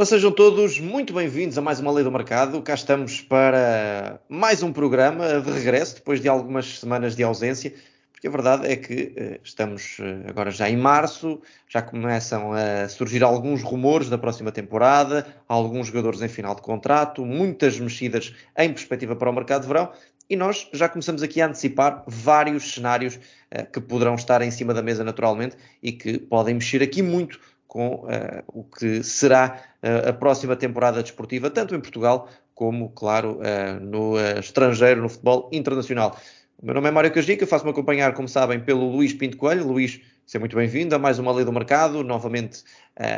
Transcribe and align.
Ora, 0.00 0.06
sejam 0.06 0.32
todos 0.32 0.80
muito 0.80 1.12
bem-vindos 1.12 1.58
a 1.58 1.60
mais 1.60 1.78
uma 1.78 1.92
Lei 1.92 2.02
do 2.02 2.10
Mercado. 2.10 2.62
Cá 2.62 2.72
estamos 2.72 3.20
para 3.20 4.18
mais 4.30 4.62
um 4.62 4.72
programa 4.72 5.42
de 5.42 5.50
regresso, 5.50 5.96
depois 5.96 6.22
de 6.22 6.26
algumas 6.26 6.78
semanas 6.78 7.14
de 7.14 7.22
ausência, 7.22 7.74
porque 8.10 8.26
a 8.26 8.30
verdade 8.30 8.66
é 8.66 8.76
que 8.76 9.12
eh, 9.14 9.40
estamos 9.44 9.98
eh, 10.00 10.22
agora 10.26 10.50
já 10.50 10.70
em 10.70 10.76
março, 10.78 11.42
já 11.68 11.82
começam 11.82 12.50
a 12.54 12.88
surgir 12.88 13.22
alguns 13.22 13.62
rumores 13.62 14.08
da 14.08 14.16
próxima 14.16 14.50
temporada, 14.50 15.26
alguns 15.46 15.88
jogadores 15.88 16.22
em 16.22 16.28
final 16.28 16.54
de 16.54 16.62
contrato, 16.62 17.26
muitas 17.26 17.78
mexidas 17.78 18.34
em 18.56 18.72
perspectiva 18.72 19.14
para 19.14 19.28
o 19.28 19.34
mercado 19.34 19.60
de 19.60 19.68
verão, 19.68 19.92
e 20.30 20.34
nós 20.34 20.66
já 20.72 20.88
começamos 20.88 21.22
aqui 21.22 21.42
a 21.42 21.48
antecipar 21.48 22.04
vários 22.06 22.72
cenários 22.72 23.16
uh, 23.16 23.70
que 23.70 23.80
poderão 23.82 24.14
estar 24.14 24.40
em 24.40 24.50
cima 24.50 24.72
da 24.72 24.80
mesa 24.80 25.04
naturalmente 25.04 25.56
e 25.82 25.92
que 25.92 26.18
podem 26.18 26.54
mexer 26.54 26.82
aqui 26.82 27.02
muito 27.02 27.38
com 27.70 28.04
uh, 28.04 28.42
o 28.48 28.64
que 28.64 29.00
será 29.04 29.62
uh, 29.80 30.08
a 30.08 30.12
próxima 30.12 30.56
temporada 30.56 31.00
desportiva, 31.04 31.48
tanto 31.48 31.72
em 31.72 31.80
Portugal 31.80 32.28
como, 32.52 32.90
claro, 32.90 33.38
uh, 33.38 33.80
no 33.80 34.16
estrangeiro, 34.40 35.00
no 35.00 35.08
futebol 35.08 35.48
internacional. 35.52 36.18
O 36.58 36.66
meu 36.66 36.74
nome 36.74 36.88
é 36.88 36.90
Mário 36.90 37.12
Cajica, 37.12 37.46
faço-me 37.46 37.70
acompanhar, 37.70 38.12
como 38.12 38.28
sabem, 38.28 38.58
pelo 38.58 38.90
Luís 38.90 39.14
Pinto 39.14 39.36
Coelho. 39.36 39.64
Luís, 39.64 40.00
seja 40.26 40.40
muito 40.40 40.56
bem-vindo 40.56 40.96
a 40.96 40.98
mais 40.98 41.20
uma 41.20 41.32
Lei 41.32 41.44
do 41.44 41.52
Mercado, 41.52 42.02
novamente 42.02 42.64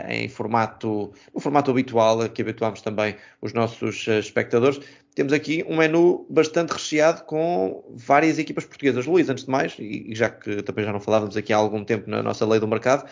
em 0.08 0.28
formato, 0.28 1.12
no 1.34 1.40
formato 1.40 1.70
habitual, 1.70 2.28
que 2.28 2.40
habituamos 2.40 2.82
também 2.82 3.16
os 3.40 3.52
nossos 3.52 4.06
espectadores. 4.06 4.78
Temos 5.14 5.32
aqui 5.32 5.64
um 5.68 5.78
menu 5.78 6.24
bastante 6.30 6.70
recheado 6.70 7.24
com 7.24 7.82
várias 7.90 8.38
equipas 8.38 8.64
portuguesas. 8.64 9.06
Luís, 9.06 9.28
antes 9.28 9.44
de 9.44 9.50
mais, 9.50 9.74
e 9.76 10.14
já 10.14 10.30
que 10.30 10.62
também 10.62 10.84
já 10.84 10.92
não 10.92 11.00
falávamos 11.00 11.36
aqui 11.36 11.52
há 11.52 11.56
algum 11.56 11.82
tempo 11.84 12.08
na 12.08 12.22
nossa 12.22 12.46
Lei 12.46 12.60
do 12.60 12.68
Mercado, 12.68 13.04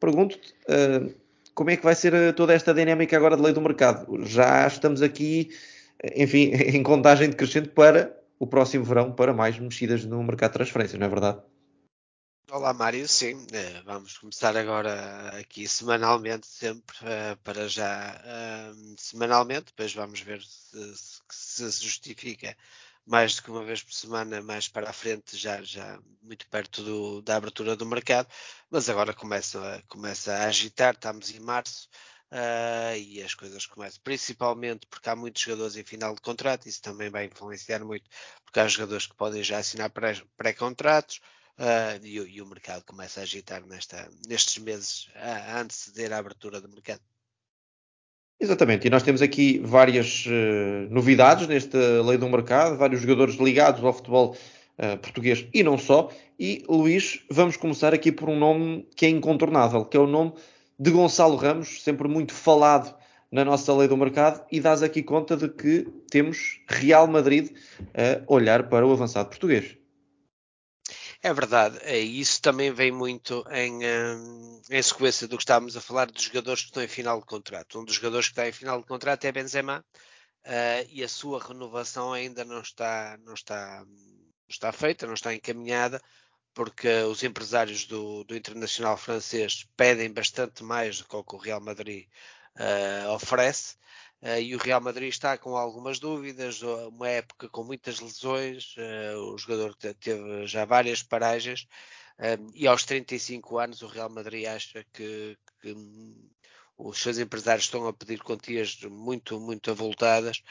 pergunto-te 0.00 0.54
uh, 0.68 1.14
como 1.54 1.70
é 1.70 1.76
que 1.76 1.84
vai 1.84 1.94
ser 1.94 2.12
eh, 2.12 2.32
toda 2.32 2.52
esta 2.52 2.74
dinâmica 2.74 3.16
agora 3.16 3.34
de 3.34 3.42
lei 3.42 3.52
do 3.52 3.62
mercado. 3.62 4.26
Já 4.26 4.66
estamos 4.66 5.00
aqui, 5.00 5.50
eh, 6.02 6.22
enfim, 6.22 6.50
em 6.76 6.82
contagem 6.82 7.30
decrescente 7.30 7.70
para 7.70 8.14
o 8.38 8.46
próximo 8.46 8.84
verão, 8.84 9.10
para 9.10 9.32
mais 9.32 9.58
mexidas 9.58 10.04
no 10.04 10.22
mercado 10.22 10.50
de 10.50 10.58
transferências, 10.58 10.98
não 11.00 11.06
é 11.06 11.10
verdade? 11.10 11.40
Olá 12.50 12.72
Mário, 12.72 13.08
sim, 13.08 13.44
vamos 13.84 14.18
começar 14.18 14.56
agora 14.56 15.30
aqui 15.36 15.66
semanalmente, 15.66 16.46
sempre 16.46 16.96
para 17.42 17.66
já 17.66 18.22
semanalmente, 18.96 19.66
depois 19.66 19.92
vamos 19.92 20.20
ver 20.20 20.40
se 20.42 20.94
se 21.28 21.84
justifica 21.84 22.56
mais 23.06 23.36
do 23.36 23.42
que 23.42 23.50
uma 23.50 23.64
vez 23.64 23.82
por 23.82 23.92
semana, 23.94 24.42
mais 24.42 24.68
para 24.68 24.90
a 24.90 24.92
frente, 24.92 25.36
já, 25.36 25.62
já 25.62 25.98
muito 26.22 26.46
perto 26.48 26.82
do, 26.82 27.22
da 27.22 27.36
abertura 27.36 27.76
do 27.76 27.86
mercado, 27.86 28.28
mas 28.70 28.88
agora 28.88 29.14
começa, 29.14 29.82
começa 29.88 30.32
a 30.34 30.46
agitar, 30.46 30.94
estamos 30.94 31.30
em 31.30 31.40
março. 31.40 31.88
Uh, 32.30 32.96
e 32.98 33.22
as 33.22 33.34
coisas 33.34 33.66
começam, 33.66 34.00
principalmente 34.02 34.84
porque 34.88 35.08
há 35.08 35.14
muitos 35.14 35.40
jogadores 35.42 35.76
em 35.76 35.84
final 35.84 36.12
de 36.12 36.20
contrato, 36.20 36.68
isso 36.68 36.82
também 36.82 37.08
vai 37.08 37.26
influenciar 37.26 37.84
muito, 37.84 38.10
porque 38.44 38.58
há 38.58 38.66
jogadores 38.66 39.06
que 39.06 39.14
podem 39.14 39.44
já 39.44 39.58
assinar 39.58 39.90
pré-contratos 40.36 41.20
uh, 41.58 42.04
e, 42.04 42.16
e, 42.16 42.42
o 42.42 42.46
mercado 42.46 42.84
começa 42.84 43.20
a 43.20 43.22
agitar 43.22 43.64
nesta, 43.64 44.10
nestes 44.26 44.58
meses 44.58 45.08
a 45.14 45.60
anteceder 45.60 46.12
a 46.12 46.18
abertura 46.18 46.60
do 46.60 46.68
mercado. 46.68 47.00
Exatamente, 48.38 48.86
e 48.86 48.90
nós 48.90 49.02
temos 49.02 49.22
aqui 49.22 49.58
várias 49.64 50.26
uh, 50.26 50.92
novidades 50.92 51.46
nesta 51.46 51.78
lei 52.02 52.18
do 52.18 52.28
mercado, 52.28 52.76
vários 52.76 53.00
jogadores 53.00 53.36
ligados 53.36 53.82
ao 53.82 53.94
futebol 53.94 54.36
uh, 54.78 54.98
português 54.98 55.46
e 55.54 55.62
não 55.62 55.78
só. 55.78 56.10
E 56.38 56.62
Luís, 56.68 57.24
vamos 57.30 57.56
começar 57.56 57.94
aqui 57.94 58.12
por 58.12 58.28
um 58.28 58.38
nome 58.38 58.86
que 58.94 59.06
é 59.06 59.08
incontornável, 59.08 59.86
que 59.86 59.96
é 59.96 60.00
o 60.00 60.06
nome 60.06 60.34
de 60.78 60.90
Gonçalo 60.90 61.36
Ramos, 61.36 61.82
sempre 61.82 62.06
muito 62.08 62.34
falado 62.34 62.94
na 63.32 63.42
nossa 63.42 63.74
lei 63.74 63.88
do 63.88 63.96
mercado, 63.96 64.44
e 64.52 64.60
dás 64.60 64.82
aqui 64.82 65.02
conta 65.02 65.34
de 65.34 65.48
que 65.48 65.88
temos 66.10 66.60
Real 66.68 67.06
Madrid 67.06 67.50
a 67.94 68.22
olhar 68.32 68.68
para 68.68 68.86
o 68.86 68.92
avançado 68.92 69.30
português. 69.30 69.76
É 71.22 71.32
verdade, 71.32 71.78
é, 71.82 71.98
isso 71.98 72.40
também 72.40 72.70
vem 72.72 72.92
muito 72.92 73.44
em, 73.50 73.84
hum, 73.84 74.62
em 74.70 74.82
sequência 74.82 75.26
do 75.26 75.36
que 75.36 75.42
estávamos 75.42 75.76
a 75.76 75.80
falar 75.80 76.10
dos 76.10 76.22
jogadores 76.22 76.62
que 76.62 76.68
estão 76.68 76.82
em 76.82 76.88
final 76.88 77.20
de 77.20 77.26
contrato. 77.26 77.80
Um 77.80 77.84
dos 77.84 77.94
jogadores 77.94 78.26
que 78.28 78.32
está 78.32 78.48
em 78.48 78.52
final 78.52 78.80
de 78.80 78.86
contrato 78.86 79.24
é 79.24 79.32
Benzema 79.32 79.84
uh, 80.46 80.88
e 80.90 81.02
a 81.02 81.08
sua 81.08 81.42
renovação 81.42 82.12
ainda 82.12 82.44
não 82.44 82.60
está, 82.60 83.18
não 83.24 83.34
está, 83.34 83.84
não 83.84 84.48
está 84.48 84.72
feita, 84.72 85.06
não 85.06 85.14
está 85.14 85.34
encaminhada, 85.34 86.00
porque 86.54 86.88
os 87.02 87.22
empresários 87.22 87.84
do, 87.86 88.24
do 88.24 88.36
Internacional 88.36 88.96
francês 88.96 89.66
pedem 89.76 90.12
bastante 90.12 90.62
mais 90.62 90.98
do 90.98 91.04
que 91.24 91.34
o 91.34 91.38
Real 91.38 91.60
Madrid 91.60 92.06
uh, 92.58 93.10
oferece. 93.12 93.76
Uh, 94.22 94.40
e 94.40 94.54
o 94.54 94.58
Real 94.58 94.80
Madrid 94.80 95.08
está 95.10 95.36
com 95.36 95.56
algumas 95.56 95.98
dúvidas, 95.98 96.62
uma 96.62 97.08
época 97.08 97.48
com 97.50 97.62
muitas 97.64 98.00
lesões, 98.00 98.74
uh, 98.76 99.34
o 99.34 99.38
jogador 99.38 99.74
teve 99.74 100.46
já 100.46 100.64
várias 100.64 101.02
paragens 101.02 101.66
uh, 102.18 102.50
e 102.54 102.66
aos 102.66 102.84
35 102.84 103.58
anos 103.58 103.82
o 103.82 103.86
Real 103.86 104.08
Madrid 104.08 104.46
acha 104.46 104.84
que, 104.92 105.36
que 105.60 105.76
os 106.78 106.98
seus 106.98 107.18
empresários 107.18 107.66
estão 107.66 107.86
a 107.86 107.92
pedir 107.92 108.22
quantias 108.22 108.80
muito, 108.84 109.38
muito 109.38 109.70
avultadas 109.70 110.42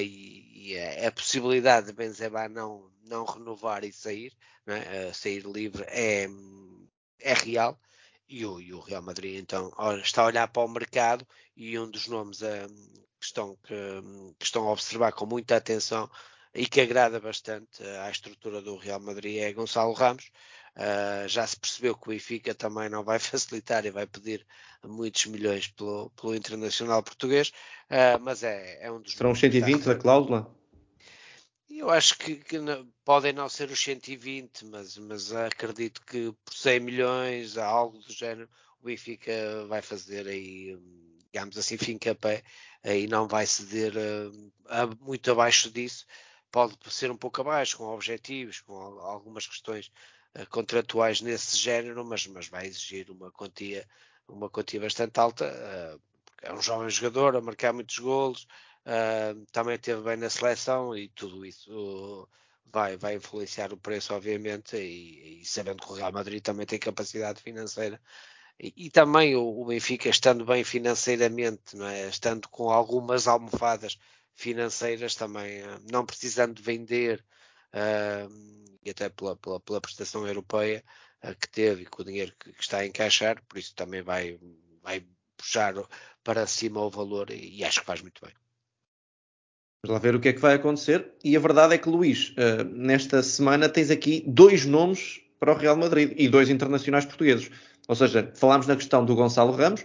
e, 0.00 0.70
e 0.72 0.78
a, 0.78 1.08
a, 1.08 1.12
possibilidade 1.12 1.86
de 1.88 1.92
Benzema 1.92 2.48
não, 2.48 2.90
não 3.02 3.24
renovar 3.24 3.84
e 3.84 3.92
sair, 3.92 4.32
é? 4.66 5.12
sair 5.12 5.44
livre 5.44 5.84
é, 5.88 6.28
é 7.20 7.34
real. 7.34 7.78
E 8.32 8.46
o, 8.46 8.58
e 8.58 8.72
o, 8.72 8.80
Real 8.80 9.02
Madrid 9.02 9.38
então 9.38 9.70
está 10.02 10.22
a 10.22 10.26
olhar 10.26 10.48
para 10.48 10.62
o 10.62 10.68
mercado 10.68 11.26
e 11.54 11.78
um 11.78 11.90
dos 11.90 12.08
nomes 12.08 12.40
um, 12.40 12.46
que, 13.20 13.26
estão, 13.26 13.56
que, 13.62 13.74
que, 14.38 14.44
estão 14.46 14.66
a 14.66 14.72
observar 14.72 15.12
com 15.12 15.26
muita 15.26 15.56
atenção 15.56 16.10
e 16.54 16.66
que 16.66 16.80
agrada 16.80 17.20
bastante 17.20 17.82
à 18.00 18.10
estrutura 18.10 18.62
do 18.62 18.76
Real 18.76 19.00
Madrid 19.00 19.42
é 19.42 19.52
Gonçalo 19.52 19.92
Ramos. 19.92 20.30
Uh, 20.74 21.28
já 21.28 21.46
se 21.46 21.60
percebeu 21.60 21.94
que 21.94 22.08
o 22.08 22.12
Benfica 22.12 22.54
também 22.54 22.88
não 22.88 23.04
vai 23.04 23.18
facilitar 23.20 23.84
e 23.84 23.90
vai 23.90 24.06
pedir 24.06 24.46
muitos 24.82 25.26
milhões 25.26 25.68
pelo, 25.68 26.08
pelo 26.10 26.34
internacional 26.34 27.02
português, 27.02 27.52
uh, 27.90 28.18
mas 28.22 28.42
é, 28.42 28.78
é, 28.80 28.90
um 28.90 28.98
dos. 28.98 29.12
Serão 29.12 29.34
120 29.34 29.84
da 29.84 29.94
cláusula? 29.94 30.50
Eu 31.74 31.90
acho 31.90 32.18
que, 32.18 32.36
que 32.36 32.58
não, 32.58 32.86
podem 33.04 33.32
não 33.32 33.48
ser 33.48 33.70
os 33.70 33.82
120, 33.82 34.66
mas, 34.66 34.98
mas 34.98 35.32
acredito 35.32 36.02
que 36.02 36.30
por 36.44 36.54
100 36.54 36.80
milhões, 36.80 37.56
algo 37.56 37.98
do 37.98 38.12
género, 38.12 38.48
o 38.80 38.86
Benfica 38.86 39.32
vai 39.66 39.80
fazer 39.80 40.28
aí, 40.28 40.78
digamos 41.32 41.56
assim, 41.56 41.78
fim 41.78 41.96
capé 41.96 42.42
e 42.84 43.06
não 43.06 43.26
vai 43.26 43.46
ceder 43.46 43.94
a, 44.68 44.82
a, 44.82 44.86
muito 44.86 45.30
abaixo 45.30 45.70
disso. 45.70 46.06
Pode 46.50 46.76
ser 46.90 47.10
um 47.10 47.16
pouco 47.16 47.40
abaixo, 47.40 47.78
com 47.78 47.84
objetivos, 47.84 48.60
com 48.60 48.74
algumas 48.74 49.46
questões 49.46 49.90
uh, 50.38 50.46
contratuais 50.50 51.22
nesse 51.22 51.56
género, 51.56 52.04
mas, 52.04 52.26
mas 52.26 52.48
vai 52.48 52.66
exigir 52.66 53.10
uma 53.10 53.32
quantia, 53.32 53.88
uma 54.28 54.50
quantia 54.50 54.80
bastante 54.80 55.18
alta. 55.18 55.46
Uh, 55.46 56.00
é 56.42 56.52
um 56.52 56.60
jovem 56.60 56.90
jogador 56.90 57.36
a 57.36 57.40
marcar 57.40 57.72
muitos 57.72 57.98
golos, 57.98 58.46
Uh, 58.84 59.46
também 59.52 59.76
esteve 59.76 60.02
bem 60.02 60.16
na 60.16 60.28
seleção 60.28 60.96
e 60.96 61.08
tudo 61.10 61.46
isso 61.46 62.28
vai, 62.72 62.96
vai 62.96 63.16
influenciar 63.16 63.72
o 63.72 63.76
preço, 63.76 64.14
obviamente, 64.14 64.76
e, 64.76 65.42
e 65.42 65.44
sabendo 65.44 65.82
que 65.82 65.92
o 65.92 65.94
Real 65.94 66.12
Madrid 66.12 66.42
também 66.42 66.66
tem 66.66 66.78
capacidade 66.78 67.40
financeira. 67.42 68.00
E, 68.58 68.72
e 68.86 68.90
também 68.90 69.36
o, 69.36 69.60
o, 69.60 69.66
Benfica, 69.66 70.08
estando 70.08 70.44
bem 70.44 70.64
financeiramente, 70.64 71.80
é? 71.82 72.08
estando 72.08 72.48
com 72.48 72.70
algumas 72.70 73.28
almofadas 73.28 73.98
financeiras 74.34 75.14
também, 75.14 75.62
uh, 75.62 75.80
não 75.90 76.06
precisando 76.06 76.54
de 76.54 76.62
vender, 76.62 77.24
uh, 77.74 78.68
e 78.84 78.90
até 78.90 79.08
pela, 79.08 79.36
pela, 79.36 79.60
pela 79.60 79.80
prestação 79.80 80.26
europeia 80.26 80.84
que 81.40 81.48
teve 81.48 81.82
e 81.82 81.86
com 81.86 82.02
o 82.02 82.04
dinheiro 82.04 82.34
que, 82.38 82.52
que, 82.52 82.60
está 82.60 82.78
a 82.78 82.86
encaixar, 82.86 83.40
por 83.44 83.56
isso 83.58 83.74
também 83.76 84.02
vai, 84.02 84.40
vai 84.82 85.06
puxar 85.36 85.74
para 86.24 86.46
cima 86.48 86.80
o 86.80 86.90
valor 86.90 87.30
e, 87.30 87.58
e 87.58 87.64
acho 87.64 87.80
que 87.80 87.86
faz 87.86 88.00
muito 88.00 88.20
bem. 88.24 88.34
Vamos 89.84 89.94
lá 89.94 89.98
ver 89.98 90.14
o 90.14 90.20
que 90.20 90.28
é 90.28 90.32
que 90.32 90.40
vai 90.40 90.54
acontecer. 90.54 91.08
E 91.24 91.36
a 91.36 91.40
verdade 91.40 91.74
é 91.74 91.78
que, 91.78 91.88
Luís, 91.88 92.32
uh, 92.38 92.62
nesta 92.72 93.20
semana 93.20 93.68
tens 93.68 93.90
aqui 93.90 94.22
dois 94.28 94.64
nomes 94.64 95.20
para 95.40 95.52
o 95.52 95.56
Real 95.56 95.76
Madrid 95.76 96.12
e 96.16 96.28
dois 96.28 96.48
internacionais 96.48 97.04
portugueses. 97.04 97.50
Ou 97.88 97.96
seja, 97.96 98.30
falámos 98.36 98.68
na 98.68 98.76
questão 98.76 99.04
do 99.04 99.16
Gonçalo 99.16 99.50
Ramos, 99.50 99.84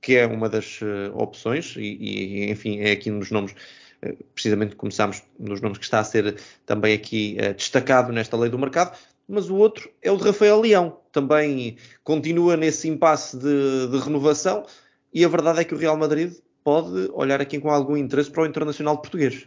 que 0.00 0.14
é 0.14 0.26
uma 0.26 0.48
das 0.48 0.80
uh, 0.80 1.14
opções, 1.14 1.76
e, 1.76 1.82
e, 1.82 2.50
enfim, 2.50 2.78
é 2.78 2.92
aqui 2.92 3.10
dos 3.10 3.30
nomes, 3.30 3.52
uh, 3.52 4.16
precisamente 4.34 4.76
começámos 4.76 5.22
nos 5.38 5.60
nomes 5.60 5.76
que 5.76 5.84
está 5.84 6.00
a 6.00 6.04
ser 6.04 6.40
também 6.64 6.94
aqui 6.94 7.36
destacado 7.54 8.14
nesta 8.14 8.38
lei 8.38 8.48
do 8.48 8.58
mercado. 8.58 8.96
Mas 9.28 9.50
o 9.50 9.56
outro 9.56 9.90
é 10.00 10.10
o 10.10 10.16
de 10.16 10.24
Rafael 10.24 10.58
Leão, 10.62 11.00
também 11.12 11.76
continua 12.02 12.56
nesse 12.56 12.88
impasse 12.88 13.36
de, 13.36 13.88
de 13.88 13.98
renovação. 13.98 14.64
E 15.12 15.22
a 15.22 15.28
verdade 15.28 15.60
é 15.60 15.64
que 15.64 15.74
o 15.74 15.78
Real 15.78 15.98
Madrid 15.98 16.32
pode 16.64 17.10
olhar 17.12 17.40
aqui 17.40 17.60
com 17.60 17.70
algum 17.70 17.96
interesse 17.96 18.30
para 18.30 18.42
o 18.42 18.46
internacional 18.46 18.98
português. 18.98 19.46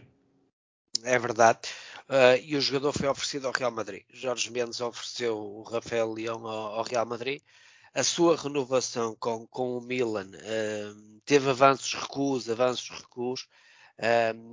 É 1.04 1.18
verdade. 1.18 1.60
Uh, 2.08 2.40
e 2.44 2.56
o 2.56 2.62
jogador 2.62 2.94
foi 2.94 3.10
oferecido 3.10 3.48
ao 3.48 3.54
Real 3.54 3.72
Madrid. 3.72 4.04
Jorge 4.14 4.50
Mendes 4.52 4.80
ofereceu 4.80 5.38
o 5.38 5.64
Rafael 5.64 6.14
Leão 6.14 6.48
ao, 6.48 6.76
ao 6.76 6.84
Real 6.84 7.06
Madrid. 7.06 7.42
A 7.94 8.04
sua 8.04 8.38
renovação 8.38 9.16
com, 9.20 9.46
com 9.48 9.78
o 9.78 9.82
Milan 9.82 10.30
uh, 10.30 11.20
teve 11.26 11.50
avanços, 11.50 11.94
recuos, 11.96 12.50
avanços, 12.50 12.90
recuos, 12.90 13.48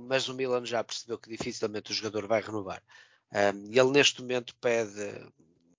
mas 0.09 0.27
o 0.27 0.33
Milan 0.33 0.65
já 0.65 0.83
percebeu 0.83 1.19
que 1.19 1.29
dificilmente 1.29 1.91
o 1.91 1.93
jogador 1.93 2.25
vai 2.25 2.41
renovar. 2.41 2.81
Ele 3.69 3.91
neste 3.91 4.21
momento 4.21 4.55
pede 4.59 5.03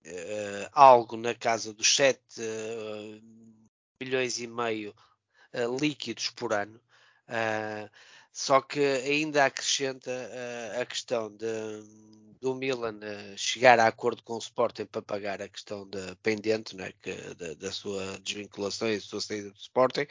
uh, 0.07 0.69
algo 0.71 1.17
na 1.17 1.35
casa 1.35 1.73
dos 1.73 1.93
7 1.95 2.19
uh, 2.39 3.21
milhões 4.01 4.39
e 4.39 4.47
meio 4.47 4.91
uh, 4.91 5.16
líquidos 5.79 6.29
por 6.31 6.53
ano. 6.53 6.79
só 8.31 8.61
que 8.61 8.79
ainda 8.79 9.45
acrescenta 9.45 10.11
a 10.79 10.85
questão 10.85 11.29
de, 11.29 11.45
do 12.39 12.55
Milan 12.55 12.99
chegar 13.35 13.79
a 13.79 13.87
acordo 13.87 14.23
com 14.23 14.35
o 14.35 14.39
Sporting 14.39 14.85
para 14.85 15.01
pagar 15.01 15.41
a 15.41 15.49
questão 15.49 15.87
da 15.89 16.15
pendente, 16.17 16.75
né, 16.75 16.91
que, 17.01 17.13
da, 17.35 17.53
da, 17.55 17.71
sua 17.71 18.19
desvinculação 18.19 18.89
e 18.89 18.95
da 18.95 19.01
sua 19.01 19.21
saída 19.21 19.49
do 19.49 19.57
Sporting, 19.57 20.07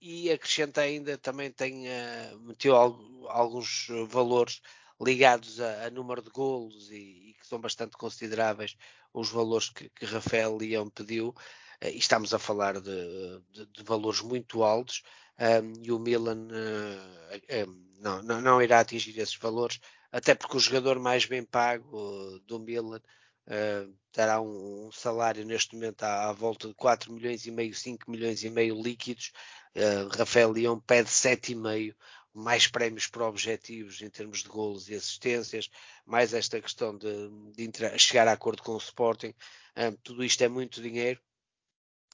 e 0.00 0.30
acrescenta 0.30 0.82
ainda 0.82 1.18
também 1.18 1.50
tem 1.50 1.86
uh, 1.88 2.38
meteu 2.40 2.76
alguns 2.76 3.88
valores 4.08 4.60
ligados 5.00 5.60
a, 5.60 5.86
a 5.86 5.90
número 5.90 6.22
de 6.22 6.30
golos 6.30 6.90
e, 6.90 7.30
e, 7.30 7.34
que 7.34 7.46
são 7.46 7.60
bastante 7.60 7.96
consideráveis 7.96 8.76
os 9.12 9.30
valores 9.30 9.68
que, 9.70 9.88
que 9.88 10.04
Rafael 10.04 10.56
Leão 10.56 10.88
pediu. 10.88 11.34
Uh, 11.82 11.88
e 11.88 11.98
estamos 11.98 12.32
a 12.34 12.38
falar 12.38 12.80
de, 12.80 13.42
de, 13.50 13.66
de 13.66 13.82
valores 13.82 14.20
muito 14.20 14.62
altos 14.62 15.02
um, 15.38 15.82
e 15.82 15.92
o 15.92 15.98
Milan 15.98 16.48
uh, 16.48 17.68
um, 17.68 17.86
não, 18.00 18.22
não, 18.22 18.40
não, 18.40 18.62
irá 18.62 18.80
atingir 18.80 19.18
esses 19.18 19.36
valores, 19.36 19.80
até 20.12 20.34
porque 20.34 20.56
o 20.56 20.60
jogador 20.60 20.98
mais 20.98 21.24
bem 21.26 21.42
pago 21.42 22.38
do 22.46 22.58
Milan 22.58 23.00
uh, 23.46 23.94
terá 24.12 24.40
um, 24.40 24.86
um, 24.86 24.92
salário 24.92 25.44
neste 25.44 25.74
momento 25.74 26.02
à, 26.02 26.28
à, 26.28 26.32
volta 26.32 26.68
de 26.68 26.74
4 26.74 27.12
milhões 27.12 27.46
e 27.46 27.50
meio, 27.50 27.74
5 27.74 28.10
milhões 28.10 28.42
e 28.44 28.50
meio 28.50 28.80
líquidos. 28.80 29.32
Uh, 29.74 30.08
Rafael 30.08 30.52
Leão 30.52 30.80
pede 30.80 31.08
7,5 31.10 31.94
mais 32.32 32.66
prémios 32.66 33.06
por 33.06 33.22
objetivos 33.22 34.02
em 34.02 34.10
termos 34.10 34.42
de 34.42 34.48
golos 34.48 34.90
e 34.90 34.94
assistências, 34.94 35.70
mais 36.04 36.34
esta 36.34 36.60
questão 36.60 36.96
de, 36.96 37.30
de 37.54 37.98
chegar 37.98 38.28
a 38.28 38.32
acordo 38.32 38.62
com 38.62 38.72
o 38.72 38.78
Sporting, 38.78 39.34
um, 39.74 39.92
tudo 40.02 40.22
isto 40.22 40.42
é 40.42 40.48
muito 40.48 40.82
dinheiro. 40.82 41.18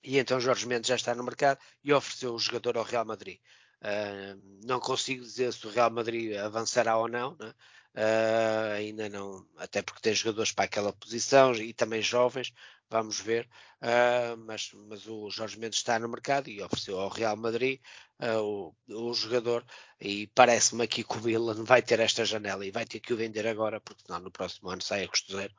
E 0.05 0.19
então 0.19 0.41
Jorge 0.41 0.67
Mendes 0.67 0.89
já 0.89 0.97
está 0.97 1.15
no 1.15 1.23
mercado 1.25 1.59
e 1.85 1.93
ofereceu 1.93 2.35
o 2.35 2.39
jogador 2.39 2.77
ao 2.77 2.85
Real 2.85 3.05
Madrid. 3.05 3.39
Uh, 3.81 4.41
não 4.65 4.79
consigo 4.81 5.23
dizer 5.23 5.53
se 5.53 5.67
o 5.67 5.71
Real 5.71 5.91
Madrid 5.91 6.37
avançará 6.37 6.97
ou 6.97 7.09
não, 7.09 7.37
né? 7.39 7.53
Uh, 7.97 8.73
ainda 8.75 9.09
não, 9.09 9.47
até 9.57 9.83
porque 9.83 10.01
tem 10.01 10.15
jogadores 10.15 10.53
para 10.53 10.65
aquela 10.65 10.93
posição 10.93 11.55
e 11.55 11.73
também 11.73 12.03
jovens, 12.03 12.53
vamos 12.91 13.21
ver, 13.21 13.49
uh, 13.83 14.37
mas, 14.47 14.71
mas, 14.89 15.07
o 15.07 15.31
Jorge 15.31 15.59
Mendes 15.59 15.79
está 15.79 15.99
no 15.99 16.09
mercado 16.09 16.49
e 16.49 16.63
ofereceu 16.63 16.99
ao 16.99 17.09
Real 17.09 17.37
Madrid 17.37 17.81
uh, 18.21 18.75
o, 18.89 19.11
o, 19.11 19.15
jogador. 19.15 19.65
E 20.01 20.27
parece-me 20.29 20.85
aqui 20.85 21.05
que 21.05 21.17
o 21.17 21.23
Milan 21.23 21.65
vai 21.65 21.83
ter 21.83 22.01
esta 22.01 22.25
janela 22.25 22.67
e 22.67 22.71
vai 22.71 22.85
ter 22.85 23.01
que 23.01 23.13
o 23.13 23.17
vender 23.17 23.47
agora, 23.47 23.81
porque 23.81 24.03
senão 24.07 24.21
no 24.21 24.31
próximo 24.31 24.69
ano 24.71 24.83
sai 24.83 25.05
a 25.05 25.09
custo 25.09 25.33
zero, 25.37 25.55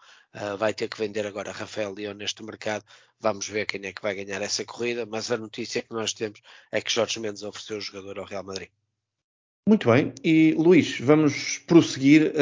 vai 0.57 0.73
ter 0.73 0.89
que 0.89 0.97
vender 0.97 1.25
agora 1.25 1.51
Rafael 1.51 1.93
Leão 1.93 2.13
neste 2.13 2.43
mercado, 2.43 2.83
vamos 3.19 3.47
ver 3.47 3.65
quem 3.65 3.85
é 3.85 3.93
que 3.93 4.01
vai 4.01 4.15
ganhar 4.15 4.41
essa 4.41 4.65
corrida, 4.65 5.05
mas 5.05 5.31
a 5.31 5.37
notícia 5.37 5.81
que 5.81 5.93
nós 5.93 6.13
temos 6.13 6.41
é 6.71 6.81
que 6.81 6.91
Jorge 6.91 7.19
Mendes 7.19 7.43
ofereceu 7.43 7.77
o 7.77 7.81
jogador 7.81 8.19
ao 8.19 8.25
Real 8.25 8.43
Madrid. 8.43 8.69
Muito 9.65 9.89
bem, 9.89 10.11
e 10.21 10.53
Luís, 10.57 10.99
vamos 10.99 11.57
prosseguir. 11.59 12.33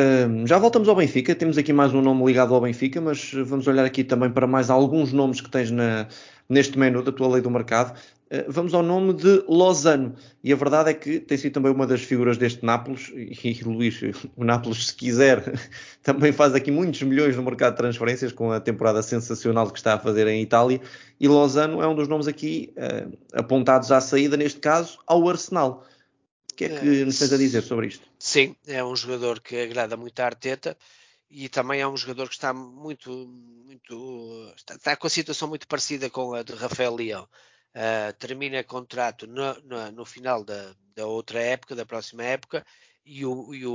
Já 0.48 0.58
voltamos 0.58 0.90
ao 0.90 0.96
Benfica, 0.96 1.36
temos 1.36 1.56
aqui 1.56 1.72
mais 1.72 1.94
um 1.94 2.02
nome 2.02 2.26
ligado 2.26 2.56
ao 2.56 2.60
Benfica, 2.60 3.00
mas 3.00 3.32
vamos 3.46 3.68
olhar 3.68 3.86
aqui 3.86 4.04
também 4.04 4.32
para 4.32 4.48
mais 4.48 4.72
alguns 4.72 5.14
nomes 5.14 5.40
que 5.40 5.48
tens 5.48 5.70
na, 5.70 6.08
neste 6.50 6.80
menu 6.80 7.04
da 7.04 7.12
tua 7.12 7.28
lei 7.28 7.40
do 7.40 7.52
mercado. 7.52 7.96
Uh, 8.32 8.44
vamos 8.48 8.74
ao 8.74 8.82
nome 8.82 9.14
de 9.14 9.44
Lozano, 9.48 10.16
e 10.44 10.52
a 10.52 10.56
verdade 10.56 10.90
é 10.90 10.94
que 10.96 11.20
tem 11.20 11.38
sido 11.38 11.54
também 11.54 11.72
uma 11.72 11.86
das 11.86 12.02
figuras 12.02 12.40
deste 12.40 12.66
Nápoles, 12.66 13.12
e, 13.16 13.62
Luís, 13.64 14.02
o 14.36 14.44
Nápoles, 14.44 14.88
se 14.88 14.96
quiser, 14.96 15.44
também 16.02 16.32
faz 16.32 16.56
aqui 16.56 16.72
muitos 16.72 17.04
milhões 17.04 17.36
no 17.36 17.44
mercado 17.44 17.74
de 17.74 17.78
transferências 17.78 18.32
com 18.32 18.52
a 18.52 18.60
temporada 18.60 19.04
sensacional 19.04 19.70
que 19.70 19.78
está 19.78 19.94
a 19.94 20.00
fazer 20.00 20.26
em 20.26 20.42
Itália, 20.42 20.82
e 21.20 21.28
Lozano 21.28 21.84
é 21.84 21.88
um 21.88 21.94
dos 21.94 22.08
nomes 22.08 22.28
aqui 22.28 22.74
uh, 22.78 23.16
apontados 23.32 23.92
à 23.92 24.02
saída, 24.02 24.36
neste 24.36 24.60
caso, 24.60 24.98
ao 25.06 25.30
Arsenal 25.30 25.86
que 26.68 26.74
é 26.74 26.80
que 26.80 27.06
nos 27.06 27.18
tens 27.18 27.34
a 27.34 27.38
dizer 27.38 27.62
sobre 27.64 27.88
isto? 27.88 28.08
Sim, 28.20 28.56
é 28.68 28.84
um 28.84 28.96
jogador 28.96 29.40
que 29.40 29.56
agrada 29.56 29.98
muito 29.98 30.20
a 30.20 30.26
Arteta 30.26 30.78
e 31.30 31.50
também 31.50 31.82
é 31.82 31.88
um 31.88 31.98
jogador 31.98 32.28
que 32.28 32.36
está 32.36 32.54
muito, 32.54 33.10
muito 33.66 34.54
está, 34.56 34.76
está 34.76 34.96
com 34.96 35.08
a 35.08 35.10
situação 35.10 35.48
muito 35.48 35.68
parecida 35.68 36.10
com 36.10 36.34
a 36.34 36.44
de 36.44 36.54
Rafael 36.54 36.96
Leão. 36.96 37.28
Uh, 37.74 38.12
termina 38.20 38.64
contrato 38.66 39.26
no, 39.26 39.54
no, 39.62 39.92
no 39.92 40.06
final 40.06 40.44
da, 40.44 40.76
da, 40.94 41.06
outra 41.06 41.42
época, 41.42 41.74
da 41.74 41.86
próxima 41.86 42.24
época, 42.24 42.66
e, 43.06 43.26
o, 43.26 43.54
e 43.54 43.66
o, 43.66 43.72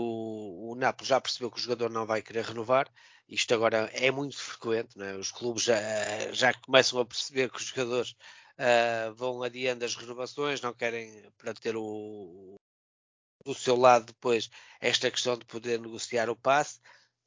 o 0.70 0.74
Nápoles 0.76 1.08
já 1.08 1.18
percebeu 1.18 1.50
que 1.50 1.58
o 1.58 1.62
jogador 1.62 1.90
não 1.90 2.04
vai 2.06 2.20
querer 2.20 2.44
renovar. 2.44 2.88
Isto 3.26 3.54
agora 3.54 3.90
é 3.94 4.10
muito 4.10 4.36
frequente, 4.38 5.00
é? 5.00 5.16
os 5.16 5.32
clubes 5.32 5.64
já, 5.64 5.80
já 6.32 6.52
começam 6.52 7.00
a 7.00 7.06
perceber 7.06 7.50
que 7.50 7.56
os 7.56 7.64
jogadores 7.64 8.10
uh, 8.10 9.14
vão 9.14 9.42
adiando 9.42 9.84
as 9.84 9.96
renovações, 9.96 10.60
não 10.60 10.74
querem 10.74 11.24
para 11.38 11.54
ter 11.54 11.74
o, 11.74 12.56
do 13.46 13.54
seu 13.54 13.76
lado 13.76 14.06
depois 14.06 14.50
esta 14.80 15.10
questão 15.10 15.38
de 15.38 15.44
poder 15.44 15.80
negociar 15.80 16.28
o 16.28 16.36
passe 16.36 16.80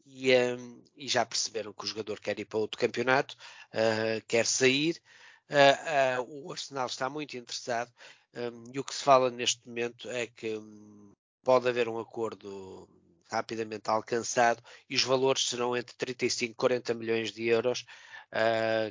e, 0.05 0.33
um, 0.35 0.83
e 0.95 1.07
já 1.07 1.25
perceberam 1.25 1.71
que 1.71 1.83
o 1.83 1.87
jogador 1.87 2.19
quer 2.19 2.37
ir 2.39 2.45
para 2.45 2.59
outro 2.59 2.79
campeonato, 2.79 3.35
uh, 3.73 4.23
quer 4.27 4.45
sair. 4.45 5.01
Uh, 5.49 6.21
uh, 6.21 6.45
o 6.45 6.51
Arsenal 6.51 6.87
está 6.87 7.09
muito 7.09 7.37
interessado 7.37 7.91
um, 8.35 8.71
e 8.73 8.79
o 8.79 8.83
que 8.83 8.93
se 8.93 9.03
fala 9.03 9.31
neste 9.31 9.65
momento 9.67 10.09
é 10.09 10.27
que 10.27 10.57
um, 10.57 11.13
pode 11.43 11.67
haver 11.67 11.87
um 11.87 11.99
acordo 11.99 12.87
rapidamente 13.31 13.89
alcançado 13.89 14.61
e 14.89 14.95
os 14.95 15.03
valores 15.03 15.47
serão 15.47 15.77
entre 15.77 15.95
35 15.95 16.51
e 16.51 16.55
40 16.55 16.93
milhões 16.95 17.31
de 17.31 17.47
euros 17.47 17.85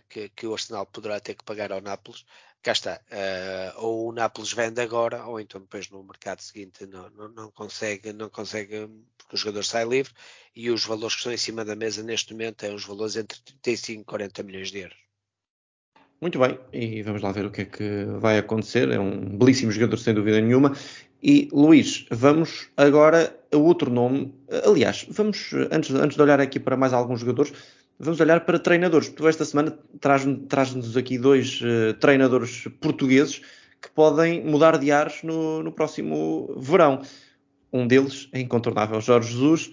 que, 0.08 0.28
que, 0.30 0.46
o 0.46 0.52
Arsenal 0.52 0.86
poderá 0.86 1.20
ter 1.20 1.34
que 1.34 1.44
pagar 1.44 1.70
ao 1.70 1.80
Nápoles 1.80 2.24
cá 2.62 2.72
está, 2.72 3.00
uh, 3.10 3.84
ou 3.84 4.08
o 4.08 4.12
Nápoles 4.12 4.52
vende 4.52 4.80
agora, 4.80 5.24
ou 5.26 5.40
então 5.40 5.60
depois 5.60 5.88
no 5.90 6.02
mercado 6.02 6.40
seguinte 6.40 6.86
não, 6.86 7.08
não, 7.10 7.28
não, 7.28 7.50
consegue, 7.50 8.12
não 8.12 8.28
consegue, 8.28 8.88
porque 9.16 9.34
o 9.34 9.38
jogador 9.38 9.64
sai 9.64 9.84
livre, 9.84 10.12
e 10.54 10.70
os 10.70 10.84
valores 10.84 11.14
que 11.14 11.20
estão 11.20 11.32
em 11.32 11.36
cima 11.36 11.64
da 11.64 11.76
mesa 11.76 12.02
neste 12.02 12.32
momento 12.32 12.64
é 12.64 12.72
os 12.72 12.84
valores 12.84 13.16
entre 13.16 13.40
35 13.62 14.02
e 14.02 14.04
40 14.04 14.42
milhões 14.42 14.70
de 14.70 14.78
euros. 14.78 15.08
Muito 16.20 16.36
bem, 16.40 16.58
e 16.72 17.00
vamos 17.02 17.22
lá 17.22 17.30
ver 17.30 17.46
o 17.46 17.50
que 17.50 17.60
é 17.60 17.64
que 17.64 18.04
vai 18.18 18.38
acontecer. 18.38 18.90
É 18.90 18.98
um 18.98 19.38
belíssimo 19.38 19.70
jogador, 19.70 19.98
sem 19.98 20.12
dúvida 20.12 20.40
nenhuma. 20.40 20.76
E 21.22 21.48
Luís, 21.52 22.06
vamos 22.10 22.68
agora 22.76 23.36
a 23.52 23.56
outro 23.56 23.88
nome. 23.88 24.34
Aliás, 24.64 25.06
vamos, 25.08 25.52
antes, 25.70 25.94
antes 25.94 26.16
de 26.16 26.22
olhar 26.22 26.40
aqui 26.40 26.58
para 26.58 26.76
mais 26.76 26.92
alguns 26.92 27.20
jogadores, 27.20 27.52
vamos 27.98 28.20
olhar 28.20 28.44
para 28.44 28.58
treinadores. 28.58 29.08
Tu 29.08 29.26
esta 29.26 29.44
semana 29.44 29.76
traz-nos 30.00 30.46
traz 30.48 30.96
aqui 30.96 31.18
dois 31.18 31.60
uh, 31.60 31.94
treinadores 31.94 32.68
portugueses 32.80 33.40
que 33.80 33.90
podem 33.90 34.44
mudar 34.44 34.78
de 34.78 34.90
ares 34.90 35.22
no, 35.22 35.62
no, 35.62 35.72
próximo 35.72 36.54
verão. 36.58 37.02
Um 37.72 37.86
deles 37.86 38.28
é 38.32 38.40
incontornável, 38.40 39.00
Jorge 39.00 39.32
Jesus. 39.32 39.72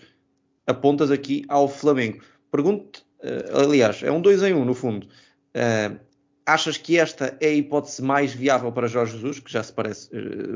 Apontas 0.67 1.12
aqui 1.12 1.44
ao 1.48 1.67
Flamengo. 1.67 2.24
Pergunto, 2.51 3.05
uh, 3.20 3.60
aliás, 3.60 4.01
é 4.03 4.12
um 4.12 4.22
2 4.22 4.44
em 4.44 4.53
1 4.53 4.58
um, 4.58 4.65
no 4.65 4.74
fundo. 4.74 5.08
Uh, 5.55 6.00
achas 6.46 6.77
que 6.77 6.98
esta 6.98 7.38
é 7.39 7.48
a 7.48 7.53
hipótese 7.53 8.01
mais 8.01 8.34
viável 8.34 8.72
para 8.72 8.88
Jorge 8.88 9.13
Jesus, 9.13 9.39
que 9.39 9.51
já 9.51 9.63
se 9.63 9.74
parece, 9.74 10.10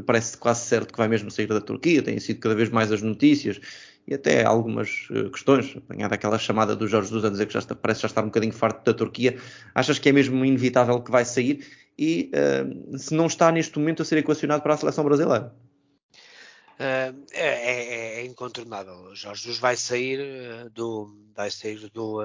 parece 0.06 0.38
quase 0.38 0.62
certo 0.62 0.92
que 0.92 0.98
vai 0.98 1.08
mesmo 1.08 1.32
sair 1.32 1.48
da 1.48 1.62
Turquia, 1.62 2.04
têm 2.04 2.20
sido 2.20 2.40
cada 2.40 2.54
vez 2.54 2.70
mais 2.70 2.92
as 2.92 3.02
notícias 3.02 3.60
e 4.10 4.16
até 4.16 4.44
algumas 4.44 5.08
uh, 5.12 5.30
questões, 5.30 5.78
apanhada 5.78 6.16
aquela 6.16 6.40
chamada 6.40 6.76
do 6.76 6.88
Jorge 6.88 7.10
Jesus 7.10 7.26
a 7.26 7.30
dizer 7.30 7.46
que 7.46 7.54
já 7.54 7.60
está, 7.60 7.76
parece 7.76 8.02
já 8.02 8.08
estar 8.08 8.24
um 8.24 8.26
bocadinho 8.26 8.54
farto 8.54 8.84
da 8.84 8.98
Turquia, 8.98 9.40
achas 9.76 10.00
que 10.00 10.10
é 10.10 10.12
mesmo 10.12 10.44
inevitável 10.44 11.00
que 11.02 11.12
vai 11.12 11.24
sair 11.24 11.68
e 11.98 12.32
uh, 12.34 12.98
se 12.98 13.14
não 13.14 13.28
está 13.28 13.52
neste 13.52 13.78
momento 13.78 14.02
a 14.02 14.06
ser 14.06 14.18
equacionado 14.18 14.64
para 14.64 14.74
a 14.74 14.78
seleção 14.78 15.04
brasileira? 15.04 15.54
Uh, 16.80 17.26
é, 17.34 17.50
é, 17.50 18.22
é, 18.22 18.26
incontornável. 18.26 19.14
Jorge 19.14 19.44
Jesus 19.44 19.60
vai 19.60 19.76
sair 19.76 20.70
do 20.72 21.16
vai 21.36 21.52
sair 21.52 21.90
do 21.90 22.24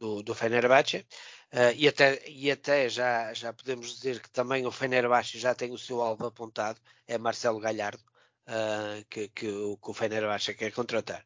do, 0.00 0.22
do 0.22 0.34
Fenerbahçe 0.34 1.06
uh, 1.52 1.76
e 1.76 1.86
até 1.86 2.22
e 2.26 2.50
até 2.50 2.88
já 2.88 3.32
já 3.34 3.52
podemos 3.52 3.94
dizer 3.94 4.20
que 4.20 4.30
também 4.30 4.66
o 4.66 4.72
Fenerbahçe 4.72 5.38
já 5.38 5.54
tem 5.54 5.70
o 5.70 5.78
seu 5.78 6.00
alvo 6.00 6.26
apontado 6.26 6.80
é 7.06 7.18
Marcelo 7.18 7.60
Galhardo 7.60 8.02
uh, 8.46 9.04
que, 9.08 9.28
que, 9.28 9.48
o, 9.48 9.76
que 9.76 9.94
Fenerbahçe 9.94 10.54
quer 10.54 10.72
contratar. 10.72 11.24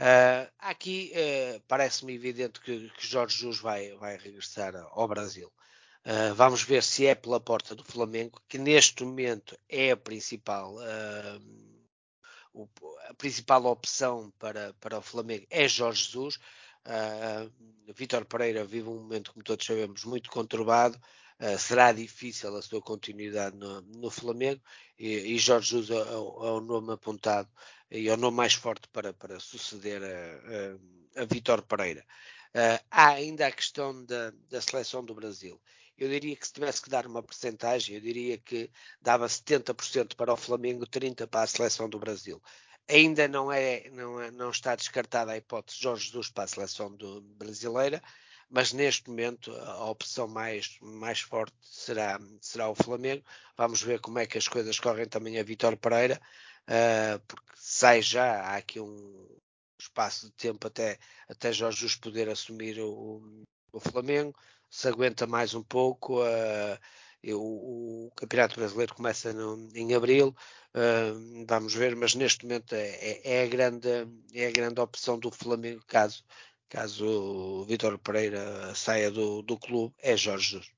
Uh, 0.00 0.50
aqui 0.58 1.12
uh, 1.12 1.60
parece-me 1.68 2.14
evidente 2.14 2.58
que, 2.60 2.88
que, 2.88 3.06
Jorge 3.06 3.36
Jesus 3.36 3.58
vai, 3.58 3.92
vai 3.96 4.16
regressar 4.16 4.74
ao 4.92 5.06
Brasil. 5.06 5.52
Uh, 6.06 6.34
vamos 6.34 6.62
ver 6.62 6.82
se 6.82 7.06
é 7.06 7.14
pela 7.14 7.38
porta 7.38 7.74
do 7.74 7.84
Flamengo, 7.84 8.40
que 8.48 8.56
neste 8.56 9.04
momento 9.04 9.58
é 9.68 9.90
a 9.90 9.96
principal, 9.98 10.74
o, 12.54 12.66
a 13.08 13.14
principal 13.14 13.66
opção 13.66 14.32
para, 14.38 14.72
para 14.80 14.98
o 14.98 15.02
Flamengo 15.02 15.46
é 15.50 15.68
Jorge 15.68 16.04
Jesus. 16.04 16.38
Vítor 17.94 18.24
Pereira 18.24 18.64
vive 18.64 18.88
um 18.88 19.02
momento, 19.02 19.32
como 19.32 19.44
todos 19.44 19.66
sabemos, 19.66 20.04
muito 20.06 20.30
conturbado. 20.30 20.98
Uh, 21.40 21.58
será 21.58 21.92
difícil 21.92 22.56
a 22.56 22.62
sua 22.62 22.80
continuidade 22.80 23.56
no, 23.56 23.80
no 23.80 24.10
Flamengo 24.10 24.60
e, 24.98 25.34
e, 25.34 25.38
Jorge 25.38 25.70
Jesus 25.70 25.90
é, 25.90 25.94
é, 25.94 26.12
é, 26.12 26.16
o 26.16 26.60
nome 26.60 26.92
apontado 26.92 27.48
e 27.90 28.08
é 28.08 28.14
o 28.14 28.16
nome 28.16 28.36
mais 28.36 28.54
forte 28.54 28.86
para, 28.88 29.12
para 29.12 29.40
suceder 29.40 30.02
a, 30.02 31.18
a, 31.18 31.22
a 31.22 31.24
Vitor 31.24 31.62
Pereira. 31.62 32.04
Uh, 32.54 32.82
há 32.90 33.08
ainda 33.10 33.46
a 33.46 33.52
questão 33.52 34.04
da, 34.04 34.32
da 34.48 34.60
seleção 34.60 35.04
do 35.04 35.14
Brasil. 35.14 35.60
Eu 35.96 36.08
diria 36.08 36.34
que 36.34 36.46
se 36.46 36.52
tivesse 36.52 36.80
que 36.80 36.88
dar 36.88 37.06
uma 37.06 37.22
percentagem, 37.22 37.94
eu 37.94 38.00
diria 38.00 38.38
que 38.38 38.70
dava 39.00 39.26
70% 39.26 40.16
para 40.16 40.32
o 40.32 40.36
Flamengo, 40.36 40.86
30% 40.86 41.26
para 41.28 41.42
a 41.42 41.46
seleção 41.46 41.88
do 41.88 41.98
Brasil. 41.98 42.42
Ainda 42.88 43.28
não, 43.28 43.52
é, 43.52 43.88
não, 43.90 44.20
é, 44.20 44.30
não 44.30 44.50
está 44.50 44.74
descartada 44.74 45.32
a 45.32 45.36
hipótese 45.36 45.76
de 45.76 45.84
Jorge 45.84 46.06
Jesus 46.06 46.30
para 46.30 46.44
a 46.44 46.48
seleção 46.48 46.90
do, 46.96 47.20
brasileira, 47.20 48.02
mas 48.50 48.72
neste 48.72 49.08
momento 49.08 49.52
a 49.52 49.88
opção 49.88 50.26
mais, 50.26 50.76
mais 50.80 51.20
forte 51.20 51.54
será, 51.62 52.18
será 52.40 52.68
o 52.68 52.74
Flamengo. 52.74 53.24
Vamos 53.56 53.80
ver 53.82 54.00
como 54.00 54.18
é 54.18 54.26
que 54.26 54.36
as 54.38 54.48
coisas 54.48 54.78
correm 54.80 55.06
também 55.06 55.38
a 55.38 55.42
Vitor 55.44 55.76
Pereira, 55.76 56.20
uh, 56.68 57.20
porque 57.26 57.52
sai 57.54 58.02
já, 58.02 58.42
há 58.42 58.56
aqui 58.56 58.80
um 58.80 59.38
espaço 59.78 60.26
de 60.26 60.32
tempo 60.32 60.66
até, 60.66 60.98
até 61.28 61.52
Jorge 61.52 61.80
Jesus 61.80 61.96
poder 61.96 62.28
assumir 62.28 62.80
o, 62.80 63.44
o 63.72 63.80
Flamengo, 63.80 64.34
se 64.68 64.88
aguenta 64.88 65.26
mais 65.26 65.54
um 65.54 65.62
pouco. 65.62 66.20
Uh, 66.20 66.78
o, 67.28 68.06
o, 68.06 68.10
Campeonato 68.16 68.56
Brasileiro 68.56 68.94
começa 68.94 69.32
no, 69.32 69.68
em 69.74 69.94
abril, 69.94 70.34
uh, 70.74 71.44
vamos 71.46 71.74
ver, 71.74 71.94
mas 71.94 72.14
neste 72.14 72.44
momento 72.44 72.74
é, 72.74 72.88
é, 72.88 73.20
é, 73.24 73.44
a 73.44 73.46
grande, 73.46 73.88
é 74.32 74.46
a 74.46 74.50
grande 74.50 74.80
opção 74.80 75.18
do 75.18 75.30
Flamengo, 75.30 75.82
caso, 75.86 76.24
caso 76.70 77.04
o 77.04 77.64
Vitor 77.64 77.98
Pereira 77.98 78.72
saia 78.74 79.10
do, 79.10 79.42
do 79.42 79.58
clube, 79.58 79.92
é 80.00 80.16
Jorge 80.16 80.52
Jesus. 80.52 80.72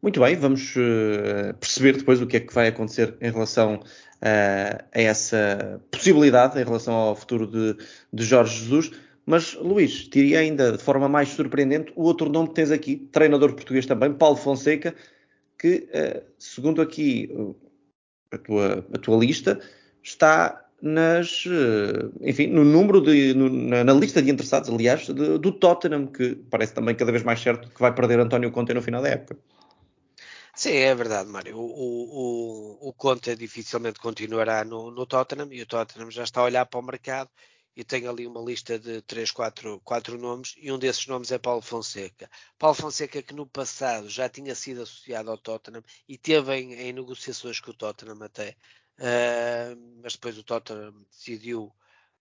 Muito 0.00 0.20
bem, 0.20 0.34
vamos 0.36 0.74
uh, 0.76 1.52
perceber 1.58 1.98
depois 1.98 2.22
o 2.22 2.26
que 2.26 2.38
é 2.38 2.40
que 2.40 2.54
vai 2.54 2.68
acontecer 2.68 3.14
em 3.20 3.30
relação 3.30 3.74
uh, 3.74 4.84
a 4.94 5.00
essa 5.00 5.82
possibilidade, 5.90 6.58
em 6.58 6.64
relação 6.64 6.94
ao 6.94 7.16
futuro 7.16 7.46
de, 7.46 7.76
de 8.10 8.24
Jorge 8.24 8.60
Jesus. 8.60 8.92
Mas, 9.26 9.54
Luís, 9.54 10.08
diria 10.08 10.38
ainda 10.38 10.72
de 10.72 10.82
forma 10.82 11.06
mais 11.08 11.28
surpreendente 11.28 11.92
o 11.94 12.04
outro 12.04 12.30
nome 12.30 12.48
que 12.48 12.54
tens 12.54 12.70
aqui, 12.70 12.96
treinador 13.12 13.52
português 13.52 13.84
também, 13.84 14.14
Paulo 14.14 14.36
Fonseca, 14.36 14.94
que, 15.58 15.86
eh, 15.92 16.22
segundo 16.38 16.80
aqui 16.80 17.30
a 18.32 18.38
tua, 18.38 18.86
a 18.92 18.98
tua 18.98 19.16
lista, 19.18 19.60
está 20.02 20.69
nas, 20.82 21.44
eh, 21.46 22.28
enfim, 22.30 22.46
no 22.48 22.64
número 22.64 23.00
de, 23.00 23.34
no, 23.34 23.48
na, 23.48 23.92
lista 23.92 24.22
de 24.22 24.30
interessados, 24.30 24.70
aliás, 24.70 25.06
de, 25.06 25.38
do 25.38 25.52
Tottenham, 25.52 26.06
que 26.06 26.34
parece 26.50 26.74
também 26.74 26.94
cada 26.94 27.12
vez 27.12 27.22
mais 27.22 27.40
certo 27.40 27.68
que 27.68 27.80
vai 27.80 27.94
perder 27.94 28.18
António 28.20 28.50
Conte 28.50 28.74
no 28.74 28.82
final 28.82 29.02
da 29.02 29.08
época. 29.08 29.38
Sim, 30.54 30.72
é 30.72 30.94
verdade, 30.94 31.28
Mário. 31.30 31.56
O, 31.56 32.78
o, 32.82 32.88
o 32.88 32.92
Conte 32.92 33.34
dificilmente 33.36 34.00
continuará 34.00 34.64
no, 34.64 34.90
no 34.90 35.06
Tottenham 35.06 35.48
e 35.52 35.62
o 35.62 35.66
Tottenham 35.66 36.10
já 36.10 36.24
está 36.24 36.40
a 36.40 36.44
olhar 36.44 36.66
para 36.66 36.80
o 36.80 36.82
mercado 36.82 37.30
e 37.76 37.84
tenho 37.84 38.10
ali 38.10 38.26
uma 38.26 38.42
lista 38.42 38.78
de 38.78 39.00
3, 39.02 39.30
4, 39.30 39.80
4 39.84 40.18
nomes 40.18 40.54
e 40.58 40.70
um 40.72 40.78
desses 40.78 41.06
nomes 41.06 41.30
é 41.30 41.38
Paulo 41.38 41.62
Fonseca. 41.62 42.28
Paulo 42.58 42.74
Fonseca 42.74 43.22
que 43.22 43.32
no 43.32 43.46
passado 43.46 44.08
já 44.08 44.28
tinha 44.28 44.54
sido 44.54 44.82
associado 44.82 45.30
ao 45.30 45.38
Tottenham 45.38 45.82
e 46.08 46.18
teve 46.18 46.54
em, 46.56 46.74
em 46.74 46.92
negociações 46.92 47.60
com 47.60 47.70
o 47.70 47.74
Tottenham 47.74 48.22
até, 48.22 48.56
mas 50.02 50.14
depois 50.14 50.36
o 50.38 50.44
Tottenham 50.44 50.92
decidiu, 51.10 51.72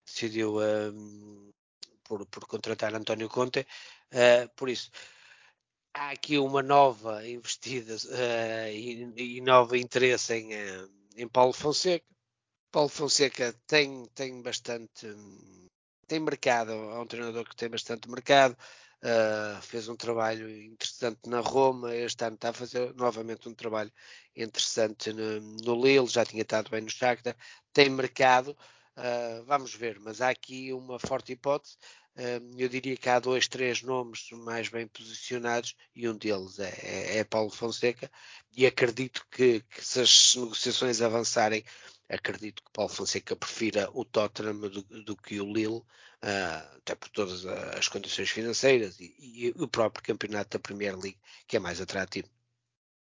decidiu 0.06 0.58
uh, 0.58 1.54
por, 2.04 2.26
por, 2.28 2.48
contratar 2.48 2.94
António 2.96 3.30
Conte, 3.30 3.62
uh, 4.14 4.50
por 4.56 4.70
isso 4.70 4.90
há 5.94 6.12
aqui 6.12 6.38
uma 6.38 6.64
nova 6.64 7.28
investida 7.28 7.96
e, 8.72 9.38
e 9.38 9.42
nova 9.42 9.78
interesse 9.78 10.34
em, 10.36 10.50
em 11.16 11.28
Paulo 11.28 11.54
Fonseca. 11.54 12.06
Paulo 12.72 12.90
Fonseca 12.90 13.54
tem, 13.66 14.06
tem 14.14 14.42
bastante 14.42 15.08
tem 16.10 16.20
mercado, 16.20 16.72
é 16.72 17.00
um 17.00 17.06
treinador 17.06 17.48
que 17.48 17.56
tem 17.56 17.70
bastante 17.70 18.10
mercado, 18.10 18.58
uh, 19.04 19.62
fez 19.62 19.88
um 19.88 19.96
trabalho 19.96 20.50
interessante 20.50 21.20
na 21.28 21.40
Roma, 21.40 21.96
este 21.96 22.24
ano 22.24 22.36
está 22.36 22.50
a 22.50 22.54
fazer 22.54 22.94
novamente 22.96 23.48
um 23.48 23.54
trabalho 23.54 23.92
interessante 24.36 25.12
no, 25.14 25.42
no 25.64 25.86
Lille, 25.86 26.08
já 26.08 26.26
tinha 26.26 26.42
estado 26.42 26.70
bem 26.70 26.82
no 26.82 26.90
Shakhtar, 26.90 27.36
tem 27.74 27.90
mercado, 27.90 28.50
uh, 28.98 29.44
vamos 29.46 29.74
ver, 29.74 30.00
mas 30.00 30.22
há 30.22 30.30
aqui 30.30 30.74
uma 30.74 31.00
forte 31.00 31.34
hipótese, 31.34 31.78
uh, 32.18 32.56
eu 32.58 32.70
diria 32.70 32.98
que 32.98 33.10
há 33.10 33.20
dois, 33.20 33.48
três 33.48 33.82
nomes 33.82 34.30
mais 34.32 34.70
bem 34.70 34.88
posicionados 34.88 35.76
e 35.96 36.08
um 36.08 36.18
deles 36.18 36.60
é, 36.60 36.74
é, 36.82 37.18
é 37.20 37.24
Paulo 37.24 37.50
Fonseca 37.50 38.10
e 38.56 38.66
acredito 38.66 39.26
que, 39.32 39.62
que 39.62 39.86
se 39.86 40.02
as 40.02 40.36
negociações 40.36 41.02
avançarem 41.02 41.64
acredito 42.10 42.64
que 42.64 42.72
Paulo 42.74 42.90
Fonseca 42.90 43.36
prefira 43.36 43.88
o 43.94 44.04
Tottenham 44.04 44.60
do, 44.62 44.82
do 45.04 45.16
que 45.16 45.40
o 45.40 45.54
Lille, 45.54 45.84
até 46.22 46.96
por 46.96 47.10
todas 47.10 47.46
as 47.46 47.88
condições 47.88 48.30
financeiras 48.30 49.00
e, 49.00 49.14
e, 49.20 49.54
o 49.58 49.68
próprio 49.68 50.04
campeonato 50.04 50.58
da 50.58 50.62
Premier 50.62 50.96
League, 50.96 51.18
que 51.48 51.58
é 51.58 51.60
mais 51.60 51.80
atrativo. 51.80 52.28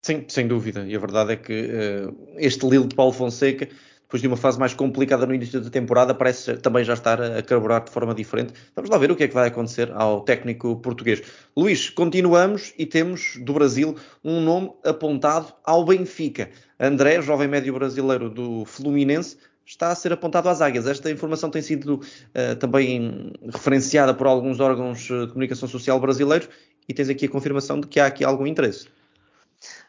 Sim, 0.02 0.26
sem 0.30 0.48
dúvida. 0.48 0.86
E 0.86 0.96
a 0.96 1.00
verdade 1.00 1.34
é 1.34 1.36
que 1.36 1.54
uh, 1.54 2.36
este 2.38 2.66
Lille 2.68 2.88
de 2.88 2.96
Paulo 2.96 3.12
Fonseca 3.12 3.68
depois 4.10 4.24
de 4.24 4.28
uma 4.28 4.38
fase 4.38 4.58
mais 4.58 4.74
complicada 4.74 5.24
no 5.28 5.36
início 5.36 5.62
da 5.62 5.70
temporada, 5.70 6.16
parece 6.16 6.58
também 6.58 6.84
já 6.84 6.94
estar 6.94 7.22
a 7.22 7.44
carburar 7.44 7.84
de 7.84 7.92
forma 7.92 8.16
diferente. 8.16 8.54
Vamos 8.76 8.90
lá 8.90 8.98
ver 8.98 9.12
o 9.12 9.16
que 9.16 9.26
é 9.26 9.28
que 9.28 9.36
vai 9.36 9.48
acontecer 9.48 9.92
ao 9.94 10.22
técnico 10.22 10.78
português. 10.78 11.22
Luís, 11.56 11.92
continuamos 11.92 12.74
e 12.76 12.88
temos 12.88 13.38
do 13.40 13.54
Brasil 13.54 13.96
um 14.24 14.42
nome 14.42 14.74
apontado 14.84 15.54
ao 15.64 15.86
Benfica. 15.86 16.50
André, 16.80 17.22
jovem 17.22 17.48
médio 17.48 17.72
brasileiro 17.72 18.32
do 18.32 18.66
Fluminense, 18.66 19.38
está 19.70 19.92
a 19.92 19.96
ser 19.96 20.12
apontado 20.12 20.50
às 20.50 20.62
águias. 20.62 20.88
Esta 20.88 21.12
informação 21.12 21.50
tem 21.50 21.62
sido 21.62 21.96
uh, 21.96 22.56
também 22.60 23.32
referenciada 23.54 24.14
por 24.14 24.26
alguns 24.26 24.60
órgãos 24.60 25.00
de 25.00 25.28
comunicação 25.28 25.70
social 25.70 26.00
brasileiros 26.00 26.50
e 26.88 26.94
tens 26.94 27.08
aqui 27.08 27.28
a 27.28 27.30
confirmação 27.30 27.80
de 27.80 27.88
que 27.88 28.00
há 28.00 28.08
aqui 28.08 28.24
algum 28.24 28.48
interesse. 28.48 28.88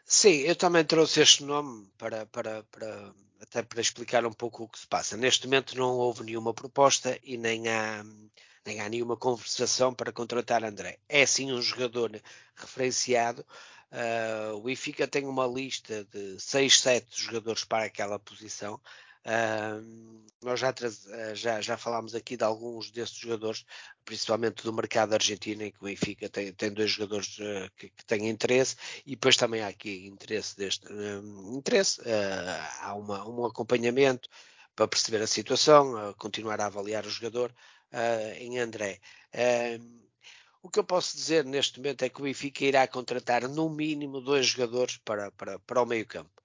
Sim, 0.05 0.41
eu 0.41 0.55
também 0.55 0.85
trouxe 0.85 1.21
este 1.21 1.43
nome 1.43 1.87
para, 1.97 2.25
para, 2.27 2.63
para 2.71 3.11
até 3.41 3.63
para 3.63 3.81
explicar 3.81 4.23
um 4.25 4.31
pouco 4.31 4.63
o 4.63 4.69
que 4.69 4.79
se 4.79 4.87
passa. 4.87 5.17
Neste 5.17 5.47
momento 5.47 5.75
não 5.75 5.95
houve 5.95 6.23
nenhuma 6.23 6.53
proposta 6.53 7.17
e 7.23 7.35
nem 7.35 7.67
há, 7.67 8.05
nem 8.63 8.81
há 8.81 8.87
nenhuma 8.87 9.17
conversação 9.17 9.93
para 9.93 10.11
contratar 10.11 10.63
André. 10.63 10.99
É 11.09 11.25
sim 11.25 11.51
um 11.51 11.61
jogador 11.61 12.11
referenciado. 12.55 13.43
Uh, 13.91 14.55
o 14.55 14.61
Benfica 14.61 15.07
tem 15.07 15.25
uma 15.25 15.47
lista 15.47 16.05
de 16.05 16.39
6, 16.39 16.79
7 16.81 17.07
jogadores 17.23 17.63
para 17.63 17.85
aquela 17.85 18.19
posição. 18.19 18.79
Uh, 19.25 20.21
nós 20.43 20.59
já, 20.59 20.69
ah, 20.69 21.35
já, 21.35 21.61
já 21.61 21.77
falámos 21.77 22.15
aqui 22.15 22.35
de 22.35 22.43
alguns 22.43 22.89
desses 22.89 23.15
jogadores, 23.15 23.63
principalmente 24.03 24.63
do 24.63 24.73
mercado 24.73 25.13
argentino, 25.13 25.63
em 25.63 25.71
que 25.71 25.77
o 25.79 25.85
Benfica 25.85 26.27
tem, 26.29 26.51
tem 26.53 26.71
dois 26.73 26.89
jogadores 26.91 27.37
uh, 27.37 27.69
que, 27.77 27.89
que, 27.89 28.05
têm 28.05 28.27
interesse, 28.27 28.75
e 29.05 29.11
depois 29.11 29.37
também 29.37 29.61
há 29.61 29.67
aqui 29.67 30.07
interesse 30.07 30.57
deste 30.57 30.87
uh, 30.91 31.55
interesse, 31.55 32.01
há 32.81 32.95
uma, 32.95 33.27
um 33.27 33.45
acompanhamento 33.45 34.27
para 34.75 34.87
perceber 34.87 35.21
a 35.21 35.27
situação, 35.27 36.13
continuar 36.17 36.59
a 36.59 36.65
avaliar 36.65 37.05
o 37.05 37.09
jogador 37.09 37.53
em 38.37 38.57
André. 38.57 38.99
O 40.63 40.69
que 40.69 40.79
eu 40.79 40.83
posso 40.83 41.15
dizer 41.15 41.43
neste 41.45 41.77
momento 41.79 42.03
é 42.03 42.09
que 42.09 42.21
o 42.21 42.23
Benfica 42.23 42.63
irá 42.63 42.87
contratar 42.87 43.47
no 43.49 43.69
mínimo 43.69 44.21
dois 44.21 44.47
jogadores 44.47 44.97
para, 44.97 45.29
para, 45.31 45.59
para 45.59 45.81
o 45.81 45.85
meio 45.85 46.07
campo 46.07 46.40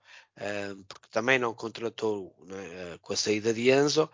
porque 0.89 1.09
também 1.11 1.39
não 1.39 1.55
contratou 1.55 2.35
né, 2.47 2.99
com 3.01 3.13
a 3.13 3.17
saída 3.17 3.55
de 3.55 3.71
Enzo, 3.71 4.11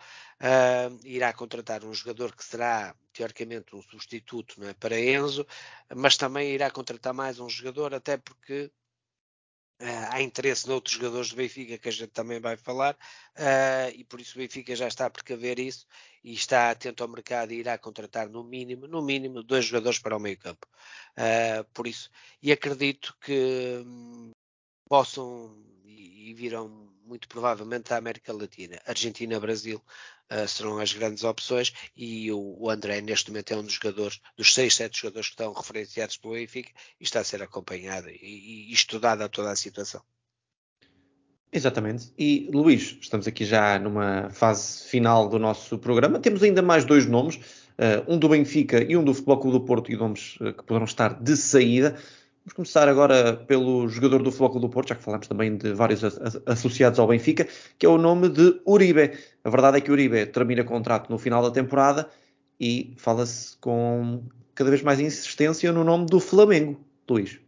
irá 1.04 1.32
contratar 1.32 1.84
um 1.84 1.92
jogador 1.92 2.34
que 2.34 2.44
será 2.44 2.94
teoricamente 3.12 3.74
um 3.74 3.82
substituto 3.82 4.60
né, 4.60 4.74
para 4.74 4.98
Enzo, 4.98 5.46
mas 5.94 6.16
também 6.16 6.52
irá 6.52 6.70
contratar 6.70 7.12
mais 7.12 7.40
um 7.40 7.48
jogador, 7.48 7.94
até 7.94 8.16
porque 8.16 8.70
Uh, 9.82 10.06
há 10.10 10.22
interesse 10.22 10.68
noutros 10.68 10.94
jogadores 10.94 11.30
do 11.30 11.36
Benfica 11.36 11.76
que 11.76 11.88
a 11.88 11.92
gente 11.92 12.12
também 12.12 12.38
vai 12.38 12.56
falar 12.56 12.94
uh, 12.94 13.90
e 13.96 14.04
por 14.04 14.20
isso 14.20 14.36
o 14.36 14.38
Benfica 14.38 14.76
já 14.76 14.86
está 14.86 15.06
a 15.06 15.10
precaver 15.10 15.58
isso 15.58 15.88
e 16.22 16.32
está 16.32 16.70
atento 16.70 17.02
ao 17.02 17.08
mercado 17.08 17.52
e 17.52 17.58
irá 17.58 17.76
contratar 17.76 18.28
no 18.28 18.44
mínimo, 18.44 18.86
no 18.86 19.02
mínimo 19.02 19.42
dois 19.42 19.64
jogadores 19.64 19.98
para 19.98 20.16
o 20.16 20.20
meio 20.20 20.38
campo. 20.38 20.68
Uh, 21.18 21.64
por 21.74 21.88
isso, 21.88 22.10
e 22.40 22.52
acredito 22.52 23.16
que 23.20 23.82
um, 23.84 24.30
possam 24.92 25.56
e 25.86 26.34
virão 26.34 26.70
muito 27.06 27.26
provavelmente 27.26 27.94
à 27.94 27.96
América 27.96 28.30
Latina. 28.30 28.78
Argentina, 28.86 29.40
Brasil 29.40 29.80
uh, 30.30 30.46
serão 30.46 30.78
as 30.78 30.92
grandes 30.92 31.24
opções 31.24 31.72
e 31.96 32.30
o, 32.30 32.56
o, 32.58 32.68
André 32.68 33.00
neste 33.00 33.30
momento 33.30 33.54
é 33.54 33.56
um 33.56 33.62
dos 33.62 33.72
jogadores, 33.72 34.20
dos 34.36 34.52
6, 34.52 34.74
7 34.74 35.00
jogadores 35.00 35.28
que 35.28 35.32
estão 35.32 35.50
referenciados 35.54 36.18
pelo 36.18 36.34
Benfica 36.34 36.70
e 37.00 37.04
está 37.04 37.20
a 37.20 37.24
ser 37.24 37.42
acompanhado 37.42 38.10
e, 38.10 38.68
e 38.68 38.70
estudada 38.70 39.30
toda 39.30 39.50
a 39.50 39.56
situação. 39.56 40.02
Exatamente. 41.50 42.12
E 42.18 42.50
Luís, 42.52 42.98
estamos 43.00 43.26
aqui 43.26 43.46
já 43.46 43.78
numa 43.78 44.28
fase 44.28 44.84
final 44.88 45.26
do 45.26 45.38
nosso 45.38 45.78
programa. 45.78 46.18
Temos 46.18 46.42
ainda 46.42 46.60
mais 46.60 46.84
dois 46.84 47.06
nomes, 47.06 47.36
uh, 47.36 48.04
um 48.06 48.18
do 48.18 48.28
Benfica 48.28 48.82
e 48.82 48.94
um 48.94 49.02
do 49.02 49.14
Futebol 49.14 49.40
Clube 49.40 49.58
do 49.58 49.64
Porto, 49.64 49.90
e 49.90 49.96
nomes 49.96 50.36
uh, 50.36 50.52
que 50.52 50.64
poderão 50.64 50.84
estar 50.84 51.14
de 51.14 51.34
saída. 51.34 51.96
Vamos 52.44 52.54
começar 52.54 52.88
agora 52.88 53.36
pelo 53.36 53.88
jogador 53.88 54.20
do 54.20 54.32
Futebol 54.32 54.60
do 54.60 54.68
Porto, 54.68 54.88
já 54.88 54.96
que 54.96 55.02
falamos 55.02 55.28
também 55.28 55.56
de 55.56 55.72
vários 55.74 56.02
associados 56.44 56.98
ao 56.98 57.06
Benfica, 57.06 57.46
que 57.78 57.86
é 57.86 57.88
o 57.88 57.96
nome 57.96 58.28
de 58.28 58.60
Uribe. 58.66 59.16
A 59.44 59.48
verdade 59.48 59.78
é 59.78 59.80
que 59.80 59.92
Uribe 59.92 60.26
termina 60.26 60.64
contrato 60.64 61.08
no 61.08 61.18
final 61.18 61.40
da 61.40 61.52
temporada 61.52 62.10
e 62.58 62.94
fala-se 62.98 63.56
com 63.58 64.24
cada 64.56 64.70
vez 64.70 64.82
mais 64.82 64.98
insistência 64.98 65.72
no 65.72 65.84
nome 65.84 66.06
do 66.06 66.18
Flamengo, 66.18 66.84
Luís. 67.08 67.38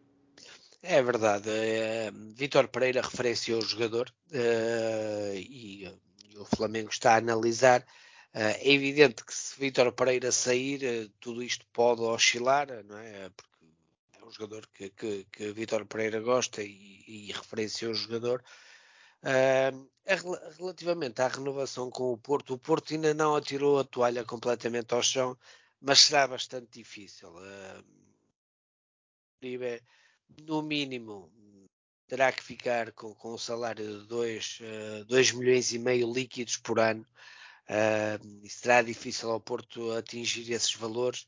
É 0.81 1.03
verdade. 1.03 1.51
É, 1.51 2.13
Vítor 2.37 2.69
Pereira 2.69 3.03
referenciou 3.03 3.59
o 3.59 3.67
jogador 3.67 4.13
uh, 4.31 5.35
e, 5.35 5.91
o 6.37 6.45
Flamengo 6.45 6.91
está 6.91 7.15
a 7.15 7.17
analisar. 7.17 7.81
Uh, 8.33 8.55
é 8.61 8.73
evidente 8.73 9.25
que 9.25 9.35
se 9.35 9.59
Vítor 9.59 9.91
Pereira 9.93 10.31
sair, 10.31 10.85
uh, 10.85 11.11
tudo 11.21 11.43
isto 11.43 11.67
pode 11.73 12.01
oscilar, 12.03 12.69
não 12.85 12.99
é? 12.99 13.31
Porque 13.35 13.54
um 14.25 14.31
jogador 14.31 14.67
que, 14.69 14.91
que, 14.91 15.25
que 15.31 15.85
Pereira 15.89 16.21
gosta 16.21 16.63
e, 16.63 17.05
e 17.07 17.33
referencia 17.33 17.91
o 17.91 17.95
jogador. 17.95 18.43
Uh, 19.23 19.89
relativamente 20.59 21.23
à 21.23 21.29
renovação 21.29 21.91
com 21.91 22.13
o 22.13 22.19
Porto, 22.19 22.55
o 22.55 22.59
Porto 22.59 22.93
ainda 22.93 23.15
não 23.15 23.35
atirou 23.37 23.79
a 23.79 23.85
toalha 23.85 24.25
completamente 24.25 24.93
ao 24.93 25.03
chão, 25.03 25.37
mas 25.81 26.01
será 26.01 26.27
bastante 26.27 26.69
difícil. 26.73 27.31
Uh, 27.31 27.85
no 30.47 30.63
mínimo, 30.63 31.31
terá 32.07 32.33
que 32.33 32.43
ficar 32.43 32.93
com, 32.93 33.15
com 33.15 33.35
um 33.35 33.39
salário 33.39 34.01
de 34.01 34.07
2 34.07 34.61
uh, 34.61 35.39
milhões 35.39 35.73
e 35.73 35.79
meio 35.79 36.13
líquidos 36.13 36.57
por 36.57 36.79
ano. 36.79 37.07
Uh, 37.69 38.49
será 38.49 38.83
difícil 38.83 39.31
ao 39.31 39.41
Porto 39.41 39.93
atingir 39.93 40.51
esses 40.53 40.75
valores 40.75 41.27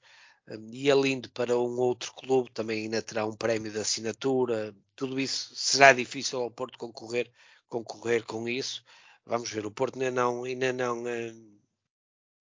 e 0.72 0.88
ele 0.88 1.10
indo 1.10 1.30
para 1.30 1.58
um 1.58 1.78
outro 1.78 2.12
clube 2.14 2.50
também 2.52 2.84
ainda 2.84 3.02
terá 3.02 3.26
um 3.26 3.34
prémio 3.36 3.70
de 3.72 3.78
assinatura, 3.78 4.74
tudo 4.94 5.18
isso 5.20 5.54
será 5.54 5.92
difícil 5.92 6.40
ao 6.40 6.50
Porto 6.50 6.78
concorrer, 6.78 7.30
concorrer 7.68 8.24
com 8.24 8.48
isso. 8.48 8.84
Vamos 9.24 9.50
ver, 9.50 9.66
o 9.66 9.70
Porto 9.70 9.96
ainda 9.96 10.10
não, 10.10 10.44
ainda 10.44 10.72
não, 10.72 11.06
eh, 11.08 11.34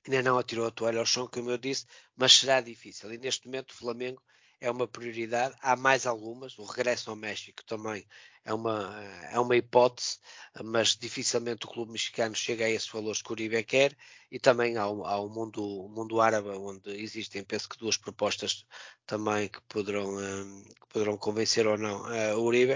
ainda 0.07 0.21
não 0.23 0.37
atirou 0.37 0.67
a 0.67 0.71
toalha 0.71 0.99
ao 0.99 1.05
chão, 1.05 1.27
como 1.27 1.49
eu 1.49 1.57
disse, 1.57 1.85
mas 2.15 2.33
será 2.33 2.61
difícil. 2.61 3.11
E 3.11 3.17
neste 3.17 3.47
momento 3.47 3.71
o 3.71 3.75
Flamengo 3.75 4.21
é 4.59 4.69
uma 4.71 4.87
prioridade. 4.87 5.55
Há 5.61 5.75
mais 5.75 6.05
algumas. 6.05 6.57
O 6.57 6.65
regresso 6.65 7.09
ao 7.09 7.15
México 7.15 7.63
também 7.65 8.05
é 8.43 8.53
uma, 8.53 9.03
é 9.31 9.39
uma 9.39 9.55
hipótese, 9.55 10.19
mas 10.63 10.95
dificilmente 10.95 11.65
o 11.65 11.69
clube 11.69 11.91
mexicano 11.91 12.35
chega 12.35 12.65
a 12.65 12.69
esses 12.69 12.89
valores 12.89 13.21
que 13.21 13.29
o 13.29 13.33
Uribe 13.33 13.63
quer. 13.63 13.95
E 14.31 14.39
também 14.39 14.77
há, 14.77 14.87
o, 14.87 15.05
há 15.05 15.19
o, 15.19 15.29
mundo, 15.29 15.63
o 15.63 15.89
mundo 15.89 16.21
árabe, 16.21 16.49
onde 16.49 16.91
existem, 17.01 17.43
penso 17.43 17.69
que 17.69 17.77
duas 17.77 17.97
propostas 17.97 18.65
também 19.05 19.47
que 19.49 19.61
poderão, 19.67 20.17
um, 20.17 20.63
que 20.63 20.87
poderão 20.89 21.17
convencer 21.17 21.67
ou 21.67 21.77
não 21.77 22.03
uh, 22.03 22.37
o 22.37 22.43
Uribe. 22.43 22.73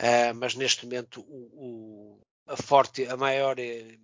Uh, 0.00 0.34
mas 0.36 0.54
neste 0.54 0.84
momento 0.84 1.20
o, 1.22 2.20
a, 2.46 2.56
forte, 2.56 3.06
a 3.06 3.16
maior 3.16 3.58
e 3.58 3.98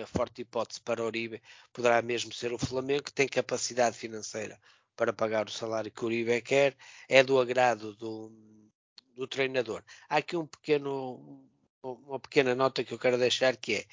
a 0.00 0.06
forte 0.06 0.42
hipótese 0.42 0.80
para 0.80 1.02
o 1.02 1.06
Uribe 1.06 1.42
poderá 1.72 2.00
mesmo 2.00 2.32
ser 2.32 2.52
o 2.52 2.58
Flamengo, 2.58 3.04
que 3.04 3.12
tem 3.12 3.28
capacidade 3.28 3.96
financeira 3.96 4.58
para 4.96 5.12
pagar 5.12 5.48
o 5.48 5.52
salário 5.52 5.90
que 5.90 6.02
o 6.02 6.06
Uribe 6.06 6.40
quer, 6.42 6.76
é 7.08 7.22
do 7.22 7.40
agrado 7.40 7.94
do, 7.94 8.32
do 9.14 9.26
treinador. 9.26 9.82
Há 10.08 10.16
aqui 10.18 10.36
um 10.36 10.46
pequeno, 10.46 11.44
uma 11.82 12.20
pequena 12.20 12.54
nota 12.54 12.84
que 12.84 12.92
eu 12.92 12.98
quero 12.98 13.18
deixar 13.18 13.56
que 13.56 13.86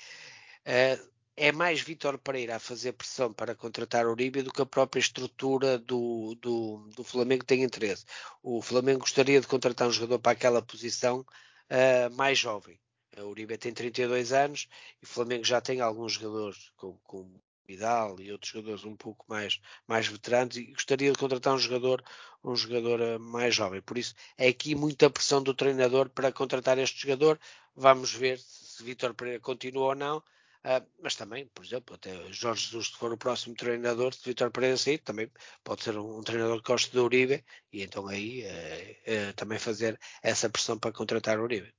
é 0.65 0.95
uh, 0.95 1.09
é 1.39 1.53
mais 1.53 1.79
Vítor 1.79 2.17
Pereira 2.17 2.57
a 2.57 2.59
fazer 2.59 2.91
pressão 2.91 3.31
para 3.31 3.55
contratar 3.55 4.05
o 4.05 4.11
Uribe 4.11 4.41
do 4.41 4.51
que 4.51 4.61
a 4.61 4.65
própria 4.65 4.99
estrutura 4.99 5.79
do, 5.79 6.35
do, 6.35 6.89
do 6.93 7.03
Flamengo 7.03 7.45
tem 7.45 7.63
interesse. 7.63 8.03
O 8.43 8.61
Flamengo 8.61 8.99
gostaria 8.99 9.39
de 9.39 9.47
contratar 9.47 9.87
um 9.87 9.91
jogador 9.91 10.19
para 10.19 10.33
aquela 10.33 10.61
posição 10.61 11.21
uh, 11.21 12.13
mais 12.13 12.37
jovem. 12.37 12.77
O 13.17 13.27
Uribe 13.27 13.57
tem 13.57 13.73
32 13.73 14.33
anos 14.33 14.67
e 15.01 15.05
o 15.05 15.07
Flamengo 15.07 15.45
já 15.45 15.61
tem 15.61 15.79
alguns 15.79 16.13
jogadores 16.13 16.71
com, 16.75 16.97
com 17.03 17.39
Vidal 17.69 18.19
e 18.19 18.31
outros 18.31 18.51
jogadores 18.51 18.83
um 18.83 18.95
pouco 18.95 19.23
mais, 19.29 19.61
mais 19.87 20.07
veteranos 20.07 20.57
e 20.57 20.63
gostaria 20.71 21.11
de 21.11 21.17
contratar 21.19 21.53
um 21.53 21.59
jogador, 21.59 22.03
um 22.43 22.55
jogador 22.55 22.99
eh, 22.99 23.17
mais 23.19 23.53
jovem. 23.53 23.79
Por 23.81 23.97
isso 23.97 24.15
é 24.37 24.47
aqui 24.47 24.73
muita 24.73 25.09
pressão 25.09 25.43
do 25.43 25.53
treinador 25.53 26.09
para 26.09 26.31
contratar 26.31 26.79
este 26.79 26.99
jogador. 27.03 27.39
Vamos 27.75 28.11
ver 28.11 28.39
se 28.39 28.83
Vitor 28.83 29.13
Pereira 29.13 29.39
continua 29.39 29.89
ou 29.89 29.95
não. 29.95 30.17
Uh, 30.65 30.85
mas 31.01 31.15
também, 31.15 31.47
por 31.47 31.63
exemplo, 31.63 31.95
até 31.95 32.11
Jorge 32.33 32.65
Jesus, 32.65 32.87
se 32.87 32.97
for 32.97 33.13
o 33.13 33.17
próximo 33.17 33.55
treinador, 33.55 34.13
se 34.13 34.25
Vitor 34.25 34.51
Pereira 34.51 34.75
sair, 34.75 34.97
também 34.97 35.31
pode 35.63 35.83
ser 35.83 35.97
um, 35.97 36.17
um 36.19 36.23
treinador 36.23 36.61
que 36.61 36.67
goste 36.71 36.91
do 36.91 37.05
Uribe 37.05 37.45
e 37.71 37.81
então 37.83 38.07
aí 38.07 38.43
uh, 38.43 39.29
uh, 39.29 39.33
também 39.35 39.57
fazer 39.59 39.97
essa 40.21 40.49
pressão 40.49 40.77
para 40.77 40.91
contratar 40.91 41.39
o 41.39 41.43
Uribe. 41.43 41.73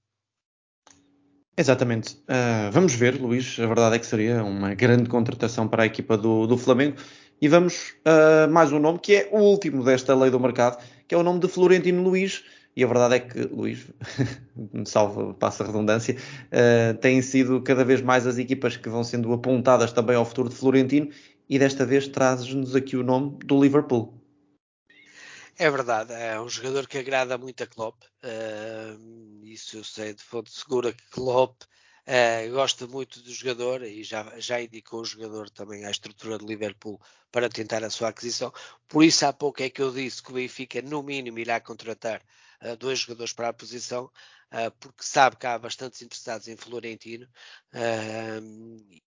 Exatamente. 1.61 2.15
Uh, 2.27 2.73
vamos 2.73 2.95
ver, 2.95 3.21
Luís. 3.21 3.59
A 3.61 3.67
verdade 3.67 3.97
é 3.97 3.99
que 3.99 4.07
seria 4.07 4.43
uma 4.43 4.73
grande 4.75 5.11
contratação 5.11 5.69
para 5.69 5.83
a 5.83 5.87
equipa 5.87 6.17
do, 6.17 6.47
do 6.47 6.57
Flamengo. 6.57 6.97
E 7.39 7.49
vamos 7.49 7.93
a 8.03 8.49
uh, 8.49 8.51
mais 8.51 8.73
um 8.73 8.79
nome 8.79 8.99
que 8.99 9.15
é 9.15 9.29
o 9.31 9.41
último 9.41 9.85
desta 9.85 10.15
lei 10.15 10.31
do 10.31 10.41
mercado, 10.41 10.83
que 11.07 11.15
é 11.15 11.19
o 11.19 11.23
nome 11.23 11.39
de 11.39 11.49
Florentino 11.49 12.03
Luís. 12.03 12.43
E 12.75 12.83
a 12.83 12.87
verdade 12.87 13.17
é 13.17 13.19
que, 13.19 13.41
Luís, 13.43 13.87
salvo, 14.87 15.35
passa 15.35 15.63
a 15.63 15.67
redundância, 15.67 16.17
uh, 16.17 16.97
têm 16.97 17.21
sido 17.21 17.61
cada 17.61 17.85
vez 17.85 18.01
mais 18.01 18.27
as 18.27 18.39
equipas 18.39 18.79
que 18.79 18.89
vão 18.89 19.05
sendo 19.05 19.31
apontadas 19.31 19.93
também 19.93 20.17
ao 20.17 20.25
futuro 20.25 20.49
de 20.49 20.55
Florentino. 20.55 21.11
E 21.47 21.59
desta 21.59 21.85
vez 21.85 22.09
traz-nos 22.09 22.75
aqui 22.75 22.97
o 22.97 23.03
nome 23.03 23.37
do 23.45 23.61
Liverpool. 23.61 24.20
É 25.63 25.69
verdade, 25.71 26.15
é 26.15 26.41
um 26.41 26.49
jogador 26.49 26.87
que 26.89 26.97
agrada 26.97 27.37
muito 27.37 27.63
a 27.63 27.67
Klopp. 27.67 28.03
Uh, 28.25 29.45
isso 29.45 29.77
eu 29.77 29.85
sei 29.85 30.15
de 30.15 30.23
fonte 30.23 30.51
segura 30.51 30.91
que 30.91 31.03
Klopp 31.11 31.65
uh, 31.65 32.51
gosta 32.51 32.87
muito 32.87 33.21
do 33.21 33.31
jogador 33.31 33.83
e 33.83 34.03
já, 34.03 34.41
já 34.41 34.59
indicou 34.63 35.03
o 35.03 35.05
jogador 35.05 35.51
também 35.51 35.85
à 35.85 35.91
estrutura 35.91 36.39
do 36.39 36.47
Liverpool 36.47 36.99
para 37.31 37.51
tentar 37.51 37.85
a 37.85 37.91
sua 37.91 38.09
aquisição. 38.09 38.51
Por 38.89 39.05
isso, 39.05 39.27
há 39.27 39.35
pouco 39.35 39.63
é 39.63 39.69
que 39.69 39.83
eu 39.83 39.93
disse 39.93 40.23
que 40.23 40.31
o 40.31 40.35
Benfica, 40.37 40.81
no 40.81 41.03
mínimo, 41.03 41.39
irá 41.39 41.61
contratar 41.61 42.23
uh, 42.63 42.75
dois 42.79 43.01
jogadores 43.01 43.35
para 43.35 43.51
a 43.51 43.53
posição, 43.53 44.11
porque 44.81 45.03
sabe 45.03 45.37
que 45.37 45.47
há 45.47 45.59
bastantes 45.59 46.03
interessados 46.03 46.49
em 46.49 46.57
Florentino 46.57 47.29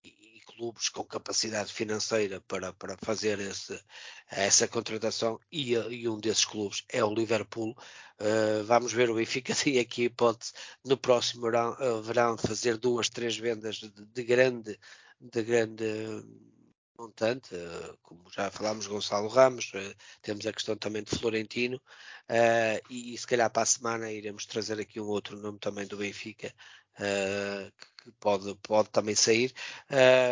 e, 0.04 0.14
clubes 0.56 0.90
com 0.90 1.04
capacidade 1.04 1.72
financeira 1.74 2.42
para, 2.42 2.74
para 2.74 2.98
fazer 2.98 3.40
esse, 3.40 3.80
essa 4.30 4.68
contratação 4.68 5.40
e, 5.52 5.74
e, 5.74 6.08
um 6.08 6.20
desses 6.20 6.46
clubes 6.46 6.84
é 6.90 7.04
o 7.04 7.14
Liverpool. 7.14 7.76
Uh, 8.20 8.64
vamos 8.66 8.94
ver, 8.94 9.10
o 9.10 9.16
Benfica 9.16 9.54
tem 9.56 9.80
aqui 9.80 10.06
hipótese 10.06 10.54
no 10.86 10.98
próximo 10.98 11.44
verão, 11.44 11.76
uh, 11.80 12.02
verão 12.02 12.38
fazer 12.38 12.78
duas, 12.78 13.10
três 13.10 13.38
vendas 13.38 13.78
de, 13.78 13.90
de 13.90 14.24
grande, 14.24 14.80
de 15.20 15.44
grande 15.44 15.86
montante, 16.98 17.54
uh, 17.56 17.98
como 18.02 18.30
já 18.32 18.50
falámos, 18.52 18.88
Gonçalo 18.88 19.28
Ramos, 19.28 19.72
temos 20.22 20.46
a 20.46 20.54
questão 20.54 20.76
também 20.76 21.04
de 21.04 21.18
Florentino, 21.18 21.82
e, 22.90 23.14
e 23.14 23.18
se 23.18 23.28
calhar 23.28 23.50
para 23.50 23.64
a 23.64 23.66
semana 23.66 24.12
iremos 24.12 24.46
trazer 24.46 24.80
aqui 24.80 25.00
um 25.00 25.08
outro 25.08 25.38
nome 25.38 25.60
também 25.60 25.86
do 25.86 25.98
Benfica, 25.98 26.54
que 27.98 28.12
pode, 28.20 28.56
pode 28.62 28.90
também 28.90 29.16
sair, 29.16 29.54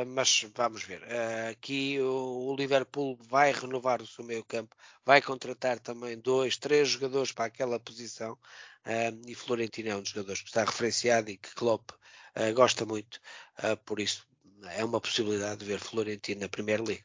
mas 0.08 0.46
vamos 0.56 0.84
ver. 0.84 1.04
Aqui 1.50 2.00
o, 2.00 2.56
Liverpool 2.56 3.18
vai 3.24 3.52
renovar 3.52 4.02
o 4.02 4.08
seu 4.08 4.24
meio 4.24 4.44
campo, 4.46 4.76
vai 5.06 5.22
contratar 5.22 5.80
também 5.80 6.18
dois, 6.20 6.58
três 6.58 6.90
jogadores 6.90 7.32
para 7.32 7.46
aquela 7.46 7.80
posição 7.80 8.38
e 9.28 9.36
Florentino 9.36 9.90
é 9.90 9.96
um 9.96 10.02
dos 10.02 10.12
jogadores 10.12 10.42
que 10.42 10.48
está 10.50 10.64
referenciado 10.64 11.30
e 11.30 11.38
que 11.38 11.54
Klopp 11.56 11.92
gosta 12.56 12.86
muito, 12.86 13.20
por 13.86 14.00
isso 14.00 14.31
é 14.70 14.86
uma 14.86 15.02
possibilidade 15.02 15.60
de 15.60 15.66
ver 15.66 15.80
Florentino 15.80 16.42
na 16.42 16.50
Primeira 16.50 16.84
Liga. 16.84 17.04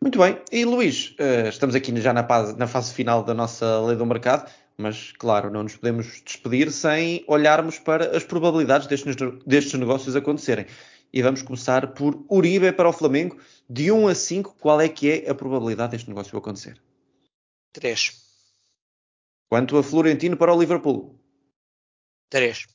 Muito 0.00 0.18
bem, 0.18 0.40
e 0.52 0.64
Luís, 0.64 1.14
estamos 1.48 1.74
aqui 1.74 1.98
já 2.00 2.12
na 2.12 2.26
fase, 2.26 2.56
na 2.56 2.66
fase 2.66 2.94
final 2.94 3.24
da 3.24 3.34
nossa 3.34 3.80
lei 3.80 3.96
do 3.96 4.06
mercado. 4.06 4.50
Mas, 4.78 5.10
claro, 5.12 5.50
não 5.50 5.62
nos 5.62 5.74
podemos 5.74 6.20
despedir 6.22 6.70
sem 6.70 7.24
olharmos 7.26 7.78
para 7.78 8.14
as 8.14 8.24
probabilidades 8.24 8.86
destes, 8.86 9.16
destes 9.46 9.80
negócios 9.80 10.14
acontecerem. 10.14 10.66
E 11.10 11.22
vamos 11.22 11.40
começar 11.40 11.94
por 11.94 12.26
Uribe 12.30 12.70
para 12.72 12.86
o 12.86 12.92
Flamengo. 12.92 13.40
De 13.70 13.90
1 13.90 14.08
a 14.08 14.14
5, 14.14 14.56
qual 14.60 14.78
é 14.78 14.86
que 14.86 15.10
é 15.10 15.30
a 15.30 15.34
probabilidade 15.34 15.92
deste 15.92 16.08
negócio 16.08 16.36
acontecer? 16.36 16.78
3. 17.72 18.22
Quanto 19.48 19.78
a 19.78 19.82
Florentino 19.82 20.36
para 20.36 20.52
o 20.52 20.60
Liverpool? 20.60 21.18
3. 22.28 22.66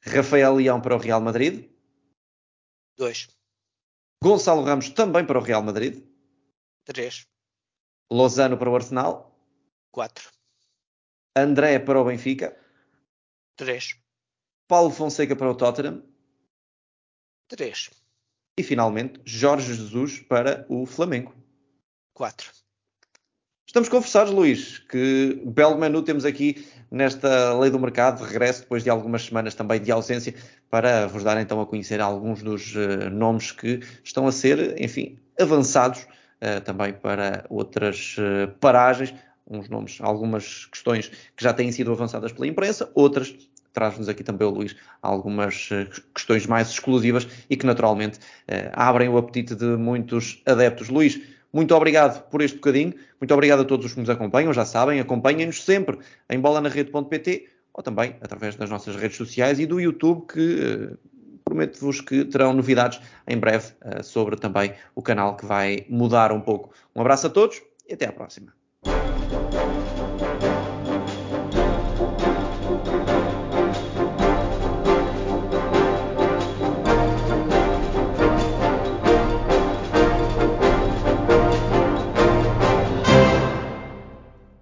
Rafael 0.00 0.54
Leão 0.54 0.80
para 0.80 0.94
o 0.94 0.98
Real 0.98 1.20
Madrid? 1.20 1.70
2. 2.96 3.28
Gonçalo 4.22 4.62
Ramos 4.62 4.88
também 4.90 5.26
para 5.26 5.38
o 5.38 5.42
Real 5.42 5.62
Madrid? 5.62 6.02
3. 6.84 7.26
Lozano 8.10 8.56
para 8.56 8.70
o 8.70 8.74
Arsenal? 8.74 9.38
4. 9.90 10.30
André 11.36 11.78
para 11.78 12.00
o 12.00 12.04
Benfica. 12.04 12.56
3. 13.56 13.98
Paulo 14.68 14.90
Fonseca 14.90 15.34
para 15.36 15.50
o 15.50 15.54
Tottenham. 15.56 16.02
3. 17.48 17.90
E 18.58 18.62
finalmente 18.62 19.20
Jorge 19.24 19.74
Jesus 19.74 20.20
para 20.20 20.64
o 20.68 20.86
Flamengo. 20.86 21.34
4. 22.14 22.63
Estamos 23.74 23.88
conversados, 23.88 24.32
Luís, 24.32 24.78
que 24.88 25.42
belo 25.44 25.76
menu 25.76 26.00
temos 26.00 26.24
aqui 26.24 26.64
nesta 26.92 27.58
lei 27.58 27.72
do 27.72 27.80
mercado 27.80 28.22
de 28.22 28.30
regresso, 28.30 28.60
depois 28.60 28.84
de 28.84 28.88
algumas 28.88 29.24
semanas 29.24 29.52
também 29.52 29.80
de 29.80 29.90
ausência, 29.90 30.32
para 30.70 31.08
vos 31.08 31.24
dar 31.24 31.40
então 31.40 31.60
a 31.60 31.66
conhecer 31.66 32.00
alguns 32.00 32.40
dos 32.40 32.76
uh, 32.76 33.10
nomes 33.10 33.50
que 33.50 33.80
estão 34.04 34.28
a 34.28 34.32
ser, 34.32 34.80
enfim, 34.80 35.18
avançados 35.40 36.02
uh, 36.02 36.60
também 36.64 36.92
para 36.92 37.44
outras 37.50 38.14
uh, 38.16 38.46
paragens. 38.60 39.12
Uns 39.44 39.68
nomes, 39.68 39.98
algumas 40.00 40.66
questões 40.66 41.08
que 41.36 41.42
já 41.42 41.52
têm 41.52 41.72
sido 41.72 41.90
avançadas 41.90 42.30
pela 42.30 42.46
imprensa, 42.46 42.88
outras 42.94 43.34
traz-nos 43.72 44.08
aqui 44.08 44.22
também 44.22 44.46
o 44.46 44.50
Luís 44.52 44.76
algumas 45.02 45.68
questões 46.14 46.46
mais 46.46 46.70
exclusivas 46.70 47.26
e 47.50 47.56
que 47.56 47.66
naturalmente 47.66 48.20
abrem 48.72 49.08
o 49.08 49.18
apetite 49.18 49.56
de 49.56 49.76
muitos 49.76 50.40
adeptos. 50.46 50.88
Luís, 50.88 51.20
muito 51.54 51.72
obrigado 51.72 52.28
por 52.28 52.42
este 52.42 52.56
bocadinho. 52.56 52.92
Muito 53.20 53.32
obrigado 53.32 53.60
a 53.60 53.64
todos 53.64 53.86
os 53.86 53.94
que 53.94 54.00
nos 54.00 54.10
acompanham. 54.10 54.52
Já 54.52 54.64
sabem, 54.64 54.98
acompanhem-nos 54.98 55.64
sempre 55.64 56.00
em 56.28 56.40
bolanarrede.pt 56.40 57.48
ou 57.72 57.80
também 57.80 58.16
através 58.20 58.56
das 58.56 58.68
nossas 58.68 58.96
redes 58.96 59.16
sociais 59.16 59.60
e 59.60 59.66
do 59.66 59.80
YouTube, 59.80 60.26
que 60.26 60.40
uh, 60.40 60.98
prometo-vos 61.44 62.00
que 62.00 62.24
terão 62.24 62.52
novidades 62.52 63.00
em 63.28 63.38
breve 63.38 63.72
uh, 63.84 64.02
sobre 64.02 64.34
também 64.34 64.74
o 64.96 65.02
canal 65.02 65.36
que 65.36 65.46
vai 65.46 65.86
mudar 65.88 66.32
um 66.32 66.40
pouco. 66.40 66.74
Um 66.94 67.00
abraço 67.00 67.28
a 67.28 67.30
todos 67.30 67.62
e 67.88 67.94
até 67.94 68.06
à 68.06 68.12
próxima. 68.12 68.63